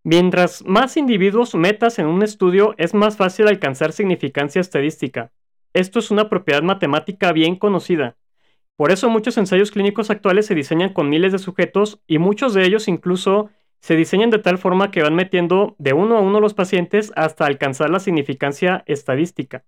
Mientras 0.03 0.65
más 0.67 0.97
individuos 0.97 1.55
metas 1.55 1.99
en 1.99 2.07
un 2.07 2.23
estudio, 2.23 2.75
es 2.77 2.93
más 2.93 3.17
fácil 3.17 3.49
alcanzar 3.49 3.93
significancia 3.93 4.61
estadística. 4.61 5.31
Esto 5.73 6.01
es 6.01 6.11
una 6.11 6.29
propiedad 6.29 6.63
matemática 6.63 7.33
bien 7.33 7.55
conocida. 7.55 8.17
Por 8.81 8.93
eso 8.93 9.11
muchos 9.11 9.37
ensayos 9.37 9.71
clínicos 9.71 10.09
actuales 10.09 10.47
se 10.47 10.55
diseñan 10.55 10.95
con 10.95 11.11
miles 11.11 11.33
de 11.33 11.39
sujetos 11.39 12.01
y 12.07 12.17
muchos 12.17 12.55
de 12.55 12.65
ellos 12.65 12.89
incluso 12.89 13.51
se 13.81 13.95
diseñan 13.95 14.31
de 14.31 14.39
tal 14.39 14.57
forma 14.57 14.91
que 14.91 15.03
van 15.03 15.15
metiendo 15.15 15.77
de 15.79 15.93
uno 15.93 16.17
a 16.17 16.23
uno 16.23 16.41
los 16.41 16.55
pacientes 16.55 17.13
hasta 17.15 17.45
alcanzar 17.45 17.91
la 17.91 18.01
significancia 18.01 18.83
estadística. 18.87 19.67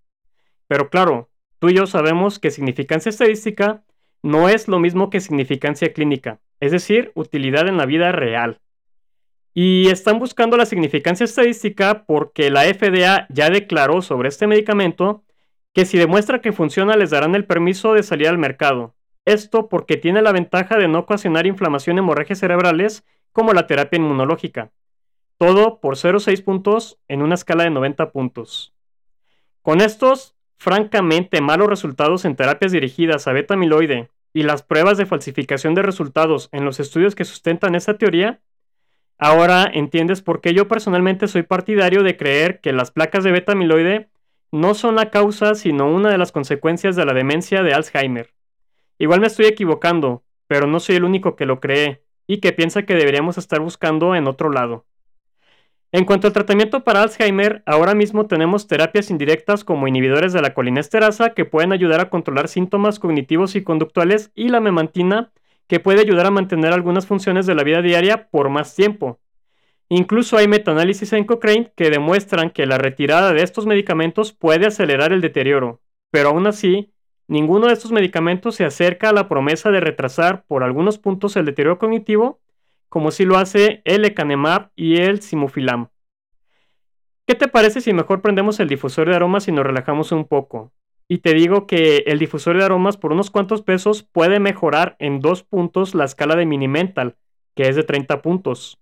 Pero 0.66 0.88
claro, 0.88 1.28
tú 1.59 1.69
y 1.69 1.75
yo 1.75 1.87
sabemos 1.87 2.38
que 2.38 2.50
significancia 2.50 3.11
estadística 3.11 3.85
no 4.23 4.49
es 4.49 4.66
lo 4.66 4.78
mismo 4.78 5.11
que 5.11 5.21
significancia 5.21 5.92
clínica, 5.92 6.40
es 6.59 6.73
decir, 6.73 7.12
utilidad 7.14 7.69
en 7.69 7.76
la 7.76 7.85
vida 7.85 8.12
real. 8.12 8.62
Y 9.52 9.90
están 9.90 10.21
buscando 10.21 10.57
la 10.57 10.64
significancia 10.64 11.25
estadística 11.25 12.04
porque 12.07 12.49
la 12.50 12.62
FDA 12.62 13.26
ya 13.28 13.50
declaró 13.50 14.00
sobre 14.00 14.31
este 14.31 14.47
medicamento 14.47 15.23
que 15.75 15.85
si 15.85 15.99
demuestra 15.99 16.40
que 16.40 16.52
funciona 16.52 16.97
les 16.97 17.11
darán 17.11 17.35
el 17.35 17.45
permiso 17.45 17.92
de 17.92 18.04
salir 18.04 18.28
al 18.28 18.38
mercado. 18.38 18.95
Esto 19.25 19.69
porque 19.69 19.97
tiene 19.97 20.21
la 20.21 20.33
ventaja 20.33 20.76
de 20.76 20.88
no 20.88 21.00
ocasionar 21.00 21.47
inflamación 21.47 21.95
en 21.95 22.05
hemorragias 22.05 22.41
cerebrales 22.41 23.05
como 23.31 23.52
la 23.52 23.67
terapia 23.67 23.99
inmunológica. 23.99 24.73
Todo 25.38 25.81
por 25.81 25.97
0,6 25.97 26.43
puntos 26.43 26.99
en 27.09 27.23
una 27.23 27.37
escala 27.37 27.64
de 27.64 27.71
90 27.71 28.11
puntos. 28.11 28.75
Con 29.62 29.81
estos, 29.81 30.35
francamente, 30.57 31.41
malos 31.41 31.69
resultados 31.69 32.25
en 32.25 32.35
terapias 32.35 32.73
dirigidas 32.73 33.29
a 33.29 33.33
beta 33.33 33.55
amiloide 33.55 34.11
y 34.33 34.43
las 34.43 34.62
pruebas 34.62 34.99
de 34.99 35.07
falsificación 35.07 35.75
de 35.75 35.83
resultados 35.83 36.49
en 36.52 36.64
los 36.64 36.81
estudios 36.81 37.14
que 37.14 37.25
sustentan 37.25 37.76
esa 37.76 37.99
teoría, 37.99 38.41
ahora 39.19 39.71
entiendes 39.73 40.21
por 40.21 40.41
qué 40.41 40.52
yo 40.52 40.67
personalmente 40.67 41.29
soy 41.29 41.43
partidario 41.43 42.02
de 42.02 42.17
creer 42.17 42.61
que 42.61 42.73
las 42.73 42.91
placas 42.91 43.23
de 43.23 43.31
beta 43.31 43.52
amiloide 43.52 44.09
no 44.50 44.75
son 44.75 44.97
la 44.97 45.11
causa, 45.11 45.55
sino 45.55 45.87
una 45.87 46.11
de 46.11 46.19
las 46.19 46.33
consecuencias 46.33 46.97
de 46.97 47.05
la 47.05 47.14
demencia 47.14 47.62
de 47.62 47.73
Alzheimer. 47.73 48.31
Igual 49.02 49.18
me 49.18 49.26
estoy 49.26 49.47
equivocando, 49.47 50.23
pero 50.47 50.68
no 50.68 50.78
soy 50.78 50.94
el 50.94 51.02
único 51.02 51.35
que 51.35 51.44
lo 51.44 51.59
cree 51.59 52.04
y 52.28 52.38
que 52.38 52.52
piensa 52.52 52.85
que 52.85 52.94
deberíamos 52.94 53.37
estar 53.37 53.59
buscando 53.59 54.14
en 54.14 54.28
otro 54.28 54.49
lado. 54.49 54.87
En 55.90 56.04
cuanto 56.04 56.28
al 56.28 56.32
tratamiento 56.32 56.85
para 56.85 57.02
Alzheimer, 57.02 57.64
ahora 57.66 57.97
mismo 57.97 58.28
tenemos 58.28 58.68
terapias 58.68 59.11
indirectas 59.11 59.64
como 59.64 59.88
inhibidores 59.88 60.32
de 60.32 60.40
la 60.40 60.54
colinesterasa 60.54 61.30
que 61.30 61.44
pueden 61.44 61.73
ayudar 61.73 61.99
a 61.99 62.11
controlar 62.11 62.47
síntomas 62.47 63.00
cognitivos 63.00 63.56
y 63.56 63.64
conductuales 63.64 64.30
y 64.37 64.50
la 64.50 64.61
memantina 64.61 65.32
que 65.66 65.80
puede 65.80 66.00
ayudar 66.00 66.26
a 66.26 66.30
mantener 66.30 66.73
algunas 66.73 67.04
funciones 67.04 67.44
de 67.44 67.56
la 67.56 67.64
vida 67.64 67.82
diaria 67.82 68.28
por 68.30 68.50
más 68.50 68.76
tiempo. 68.76 69.18
Incluso 69.88 70.37
hay 70.37 70.47
metaanálisis 70.47 71.12
en 71.12 71.25
Cochrane 71.25 71.73
que 71.75 71.90
demuestran 71.90 72.50
que 72.50 72.66
la 72.66 72.78
retirada 72.78 73.32
de 73.32 73.42
estos 73.42 73.66
medicamentos 73.66 74.32
puede 74.32 74.66
acelerar 74.66 75.12
el 75.12 75.21
deterioro, 75.21 75.80
pero 76.12 76.28
aún 76.28 76.47
así, 76.47 76.92
ninguno 77.33 77.67
de 77.67 77.73
estos 77.73 77.93
medicamentos 77.93 78.57
se 78.57 78.65
acerca 78.65 79.09
a 79.09 79.12
la 79.12 79.27
promesa 79.27 79.71
de 79.71 79.81
retrasar 79.81 80.45
por 80.45 80.62
algunos 80.62 80.99
puntos 80.99 81.35
el 81.37 81.47
deterioro 81.47 81.79
cognitivo 81.79 82.41
como 82.91 83.11
si 83.11 83.25
lo 83.25 83.39
hace 83.39 83.81
el 83.87 84.03
lecanemab 84.03 84.71
y 84.77 84.99
el 84.99 85.23
simufilam. 85.23 85.89
¿Qué 87.27 87.35
te 87.35 87.49
parece 87.49 87.81
si 87.81 87.95
mejor 87.95 88.21
prendemos 88.21 88.61
el 88.61 88.69
difusor 88.69 89.09
de 89.09 89.17
aromas 89.17 89.49
y 89.49 89.53
nos 89.53 89.65
relajamos 89.65 90.12
un 90.12 90.27
poco? 90.27 90.73
Y 91.09 91.19
te 91.19 91.33
digo 91.33 91.67
que 91.67 92.05
el 92.07 92.19
difusor 92.19 92.59
de 92.59 92.65
aromas 92.65 92.99
por 92.99 93.12
unos 93.12 93.31
cuantos 93.31 93.62
pesos 93.62 94.03
puede 94.03 94.39
mejorar 94.39 94.97
en 94.99 95.21
dos 95.21 95.43
puntos 95.43 95.95
la 95.95 96.05
escala 96.05 96.37
de 96.37 96.45
Minimental, 96.45 97.17
que 97.55 97.69
es 97.69 97.77
de 97.77 97.83
30 97.83 98.21
puntos. 98.21 98.79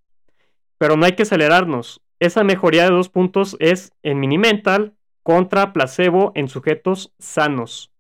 Pero 0.77 0.97
no 0.97 1.07
hay 1.07 1.13
que 1.13 1.23
acelerarnos. 1.23 2.03
Esa 2.19 2.43
mejoría 2.43 2.83
de 2.83 2.91
dos 2.91 3.11
puntos 3.11 3.57
es 3.61 3.93
en 4.03 4.19
Minimental 4.19 4.95
contra 5.23 5.73
placebo 5.73 6.33
en 6.35 6.49
sujetos 6.49 7.15
sanos. 7.21 7.93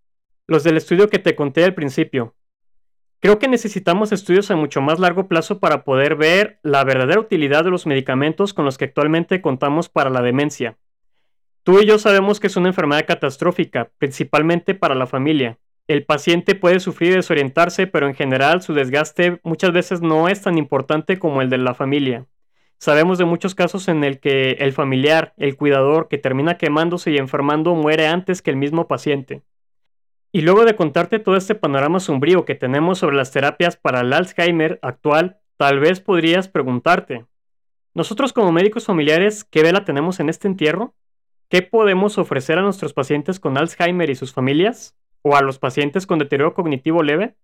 Los 0.51 0.65
del 0.65 0.77
estudio 0.77 1.09
que 1.09 1.21
te 1.21 1.37
conté 1.37 1.63
al 1.63 1.75
principio, 1.75 2.35
Creo 3.21 3.39
que 3.39 3.49
necesitamos 3.49 4.13
estudios 4.13 4.51
a 4.51 4.57
mucho 4.57 4.81
más 4.81 4.99
largo 4.99 5.29
plazo 5.29 5.61
para 5.61 5.85
poder 5.85 6.17
ver 6.17 6.59
la 6.63 6.83
verdadera 6.85 7.21
utilidad 7.21 7.65
de 7.65 7.71
los 7.71 7.87
medicamentos 7.87 8.55
con 8.55 8.65
los 8.65 8.79
que 8.79 8.87
actualmente 8.87 9.43
contamos 9.43 9.91
para 9.91 10.09
la 10.09 10.23
demencia. 10.23 10.79
Tú 11.63 11.81
y 11.81 11.87
yo 11.87 11.99
sabemos 11.99 12.41
que 12.41 12.47
es 12.47 12.57
una 12.57 12.69
enfermedad 12.69 13.05
catastrófica, 13.07 13.91
principalmente 13.99 14.75
para 14.75 14.95
la 14.95 15.07
familia. 15.07 15.59
El 15.87 16.07
paciente 16.07 16.55
puede 16.55 16.81
sufrir 16.81 17.13
y 17.13 17.17
desorientarse, 17.17 17.87
pero 17.87 18.09
en 18.09 18.15
general 18.15 18.63
su 18.63 18.73
desgaste 18.73 19.39
muchas 19.45 19.73
veces 19.73 20.01
no 20.01 20.29
es 20.29 20.41
tan 20.41 20.57
importante 20.57 21.19
como 21.19 21.43
el 21.43 21.51
de 21.51 21.59
la 21.59 21.75
familia. 21.75 22.27
Sabemos 22.79 23.19
de 23.19 23.27
muchos 23.27 23.55
casos 23.55 23.87
en 23.87 24.03
el 24.03 24.19
que 24.19 24.53
el 24.53 24.73
familiar, 24.73 25.35
el 25.37 25.57
cuidador, 25.57 26.09
que 26.09 26.17
termina 26.17 26.57
quemándose 26.57 27.13
y 27.13 27.19
enfermando 27.19 27.75
muere 27.75 28.09
antes 28.09 28.41
que 28.41 28.51
el 28.51 28.57
mismo 28.57 28.89
paciente. 28.89 29.43
Y 30.33 30.43
luego 30.43 30.65
de 30.65 30.77
contarte 30.77 31.19
todo 31.19 31.37
este 31.37 31.55
panorama 31.55 32.01
sombrío 32.01 32.45
que 32.45 32.55
tenemos 32.55 32.99
sobre 32.99 33.17
las 33.17 33.33
terapias 33.33 33.77
para 33.77 34.01
el 34.01 34.13
Alzheimer 34.13 34.79
actual, 34.83 35.39
tal 35.57 35.81
vez 35.81 36.01
podrías 36.01 36.49
preguntarte, 36.49 37.27
nosotros 37.93 38.33
como 38.33 38.53
médicos 38.53 38.87
familiares, 38.87 39.43
¿qué 39.43 39.65
vela 39.65 39.85
tenemos 39.85 40.21
en 40.21 40.29
este 40.29 40.47
entierro? 40.47 40.95
¿Qué 41.49 41.63
podemos 41.63 42.19
ofrecer 42.19 42.57
a 42.57 42.63
nuestros 42.63 42.93
pacientes 42.93 43.41
con 43.41 43.59
Alzheimer 43.59 44.09
y 44.11 44.15
sus 44.15 44.33
familias? 44.33 44.97
¿O 45.23 45.35
a 45.35 45.43
los 45.43 45.59
pacientes 45.59 46.07
con 46.07 46.21
deterioro 46.21 46.55
cognitivo 46.55 47.03
leve? 47.03 47.35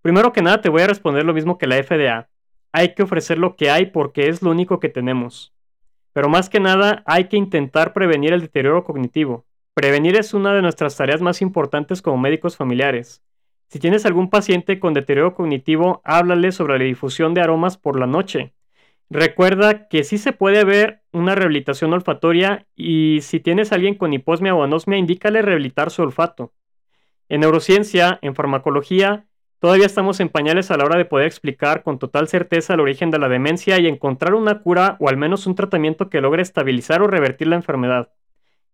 Primero 0.00 0.32
que 0.32 0.40
nada 0.40 0.62
te 0.62 0.70
voy 0.70 0.82
a 0.82 0.86
responder 0.86 1.24
lo 1.26 1.34
mismo 1.34 1.58
que 1.58 1.66
la 1.66 1.82
FDA. 1.82 2.30
Hay 2.72 2.94
que 2.94 3.02
ofrecer 3.02 3.36
lo 3.36 3.54
que 3.54 3.70
hay 3.70 3.86
porque 3.86 4.28
es 4.30 4.40
lo 4.40 4.50
único 4.50 4.80
que 4.80 4.88
tenemos. 4.88 5.54
Pero 6.14 6.30
más 6.30 6.48
que 6.48 6.58
nada 6.58 7.02
hay 7.04 7.24
que 7.24 7.36
intentar 7.36 7.92
prevenir 7.92 8.32
el 8.32 8.40
deterioro 8.40 8.84
cognitivo. 8.84 9.44
Prevenir 9.74 10.16
es 10.16 10.34
una 10.34 10.52
de 10.52 10.60
nuestras 10.60 10.98
tareas 10.98 11.22
más 11.22 11.40
importantes 11.40 12.02
como 12.02 12.18
médicos 12.18 12.58
familiares. 12.58 13.22
Si 13.68 13.78
tienes 13.78 14.04
algún 14.04 14.28
paciente 14.28 14.78
con 14.78 14.92
deterioro 14.92 15.34
cognitivo, 15.34 16.02
háblale 16.04 16.52
sobre 16.52 16.78
la 16.78 16.84
difusión 16.84 17.32
de 17.32 17.40
aromas 17.40 17.78
por 17.78 17.98
la 17.98 18.06
noche. 18.06 18.52
Recuerda 19.08 19.88
que 19.88 20.04
sí 20.04 20.18
se 20.18 20.32
puede 20.32 20.64
ver 20.64 21.00
una 21.10 21.34
rehabilitación 21.34 21.94
olfatoria 21.94 22.66
y 22.76 23.20
si 23.22 23.40
tienes 23.40 23.72
alguien 23.72 23.94
con 23.94 24.12
hiposmia 24.12 24.54
o 24.54 24.62
anosmia, 24.62 24.98
indícale 24.98 25.40
rehabilitar 25.40 25.90
su 25.90 26.02
olfato. 26.02 26.52
En 27.30 27.40
neurociencia, 27.40 28.18
en 28.20 28.34
farmacología, 28.34 29.24
todavía 29.58 29.86
estamos 29.86 30.20
en 30.20 30.28
pañales 30.28 30.70
a 30.70 30.76
la 30.76 30.84
hora 30.84 30.98
de 30.98 31.06
poder 31.06 31.26
explicar 31.26 31.82
con 31.82 31.98
total 31.98 32.28
certeza 32.28 32.74
el 32.74 32.80
origen 32.80 33.10
de 33.10 33.18
la 33.18 33.30
demencia 33.30 33.78
y 33.78 33.86
encontrar 33.86 34.34
una 34.34 34.60
cura 34.60 34.98
o 35.00 35.08
al 35.08 35.16
menos 35.16 35.46
un 35.46 35.54
tratamiento 35.54 36.10
que 36.10 36.20
logre 36.20 36.42
estabilizar 36.42 37.00
o 37.00 37.06
revertir 37.06 37.46
la 37.46 37.56
enfermedad. 37.56 38.10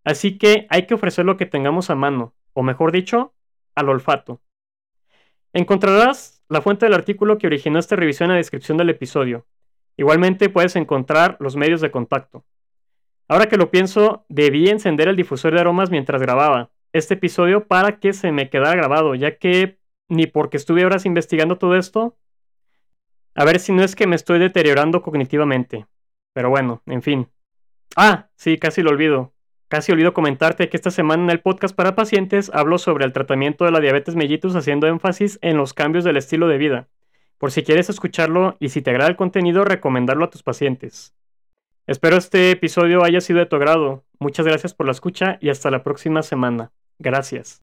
Así 0.08 0.38
que 0.38 0.66
hay 0.70 0.86
que 0.86 0.94
ofrecer 0.94 1.26
lo 1.26 1.36
que 1.36 1.44
tengamos 1.44 1.90
a 1.90 1.94
mano, 1.94 2.32
o 2.54 2.62
mejor 2.62 2.92
dicho, 2.92 3.34
al 3.74 3.90
olfato. 3.90 4.40
Encontrarás 5.52 6.42
la 6.48 6.62
fuente 6.62 6.86
del 6.86 6.94
artículo 6.94 7.36
que 7.36 7.46
originó 7.46 7.78
esta 7.78 7.94
revisión 7.94 8.30
en 8.30 8.36
la 8.36 8.38
descripción 8.38 8.78
del 8.78 8.88
episodio. 8.88 9.46
Igualmente 9.98 10.48
puedes 10.48 10.76
encontrar 10.76 11.36
los 11.40 11.56
medios 11.56 11.82
de 11.82 11.90
contacto. 11.90 12.46
Ahora 13.28 13.50
que 13.50 13.58
lo 13.58 13.70
pienso, 13.70 14.24
debí 14.30 14.70
encender 14.70 15.08
el 15.08 15.16
difusor 15.16 15.52
de 15.52 15.60
aromas 15.60 15.90
mientras 15.90 16.22
grababa 16.22 16.70
este 16.94 17.12
episodio 17.12 17.66
para 17.66 18.00
que 18.00 18.14
se 18.14 18.32
me 18.32 18.48
quedara 18.48 18.76
grabado, 18.76 19.14
ya 19.14 19.36
que 19.36 19.78
ni 20.08 20.26
porque 20.26 20.56
estuve 20.56 20.86
horas 20.86 21.04
investigando 21.04 21.58
todo 21.58 21.76
esto, 21.76 22.16
a 23.34 23.44
ver 23.44 23.58
si 23.58 23.72
no 23.74 23.82
es 23.84 23.94
que 23.94 24.06
me 24.06 24.16
estoy 24.16 24.38
deteriorando 24.38 25.02
cognitivamente. 25.02 25.86
Pero 26.32 26.48
bueno, 26.48 26.80
en 26.86 27.02
fin. 27.02 27.28
Ah, 27.94 28.30
sí, 28.36 28.56
casi 28.56 28.80
lo 28.80 28.88
olvido. 28.88 29.34
Casi 29.68 29.92
olvido 29.92 30.14
comentarte 30.14 30.70
que 30.70 30.78
esta 30.78 30.90
semana 30.90 31.24
en 31.24 31.30
el 31.30 31.40
podcast 31.40 31.76
para 31.76 31.94
pacientes 31.94 32.50
hablo 32.54 32.78
sobre 32.78 33.04
el 33.04 33.12
tratamiento 33.12 33.66
de 33.66 33.70
la 33.70 33.80
diabetes 33.80 34.16
mellitus 34.16 34.56
haciendo 34.56 34.86
énfasis 34.86 35.38
en 35.42 35.58
los 35.58 35.74
cambios 35.74 36.04
del 36.04 36.16
estilo 36.16 36.48
de 36.48 36.56
vida. 36.56 36.88
Por 37.36 37.52
si 37.52 37.62
quieres 37.62 37.90
escucharlo 37.90 38.56
y 38.60 38.70
si 38.70 38.80
te 38.80 38.90
agrada 38.90 39.10
el 39.10 39.16
contenido, 39.16 39.64
recomendarlo 39.64 40.24
a 40.24 40.30
tus 40.30 40.42
pacientes. 40.42 41.14
Espero 41.86 42.16
este 42.16 42.50
episodio 42.50 43.04
haya 43.04 43.20
sido 43.20 43.38
de 43.40 43.46
tu 43.46 43.56
agrado. 43.56 44.04
Muchas 44.18 44.46
gracias 44.46 44.72
por 44.72 44.86
la 44.86 44.92
escucha 44.92 45.38
y 45.40 45.50
hasta 45.50 45.70
la 45.70 45.82
próxima 45.82 46.22
semana. 46.22 46.72
Gracias. 46.98 47.60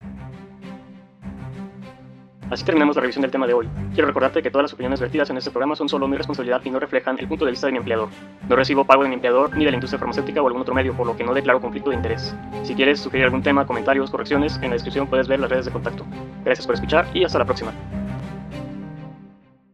Así 2.50 2.64
terminamos 2.64 2.96
la 2.96 3.02
revisión 3.02 3.24
del 3.24 3.32
tema 3.32 3.48
de 3.48 3.54
hoy. 3.54 3.68
Quiero 3.94 4.08
recordarte 4.08 4.44
que 4.44 4.52
todas 4.52 4.66
las 4.66 4.74
opiniones 4.74 5.00
vertidas 5.00 5.30
en 5.32 5.38
este 5.38 5.50
programa 5.50 5.76
son 5.76 5.90
solo 5.90 6.08
mi 6.08 6.16
responsabilidad 6.16 6.62
y 6.64 6.70
no 6.70 6.80
reflejan 6.80 7.18
el 7.20 7.28
punto 7.28 7.46
de 7.46 7.52
vista 7.52 7.68
de 7.68 7.74
mi 7.74 7.80
empleador. 7.80 8.10
No 8.48 8.56
recibo 8.56 8.86
pago 8.86 9.04
de 9.04 9.10
mi 9.10 9.16
empleador 9.16 9.56
ni 9.58 9.66
de 9.66 9.72
la 9.72 9.78
industria 9.78 10.00
farmacéutica 10.00 10.42
o 10.42 10.48
algún 10.48 10.62
otro 10.62 10.76
medio, 10.76 10.94
por 10.94 11.08
lo 11.08 11.18
que 11.18 11.24
no 11.24 11.34
declaro 11.34 11.60
conflicto 11.60 11.90
de 11.90 11.96
interés. 11.96 12.36
Si 12.64 12.76
quieres 12.76 13.00
sugerir 13.00 13.26
algún 13.26 13.42
tema, 13.42 13.66
comentarios, 13.66 14.12
correcciones, 14.12 14.58
en 14.58 14.70
la 14.70 14.74
descripción 14.74 15.08
puedes 15.08 15.28
ver 15.28 15.40
las 15.40 15.50
redes 15.50 15.66
de 15.66 15.72
contacto. 15.72 16.06
Gracias 16.44 16.68
por 16.68 16.76
escuchar 16.76 17.08
y 17.16 17.24
hasta 17.24 17.40
la 17.40 17.46
próxima. 17.46 17.74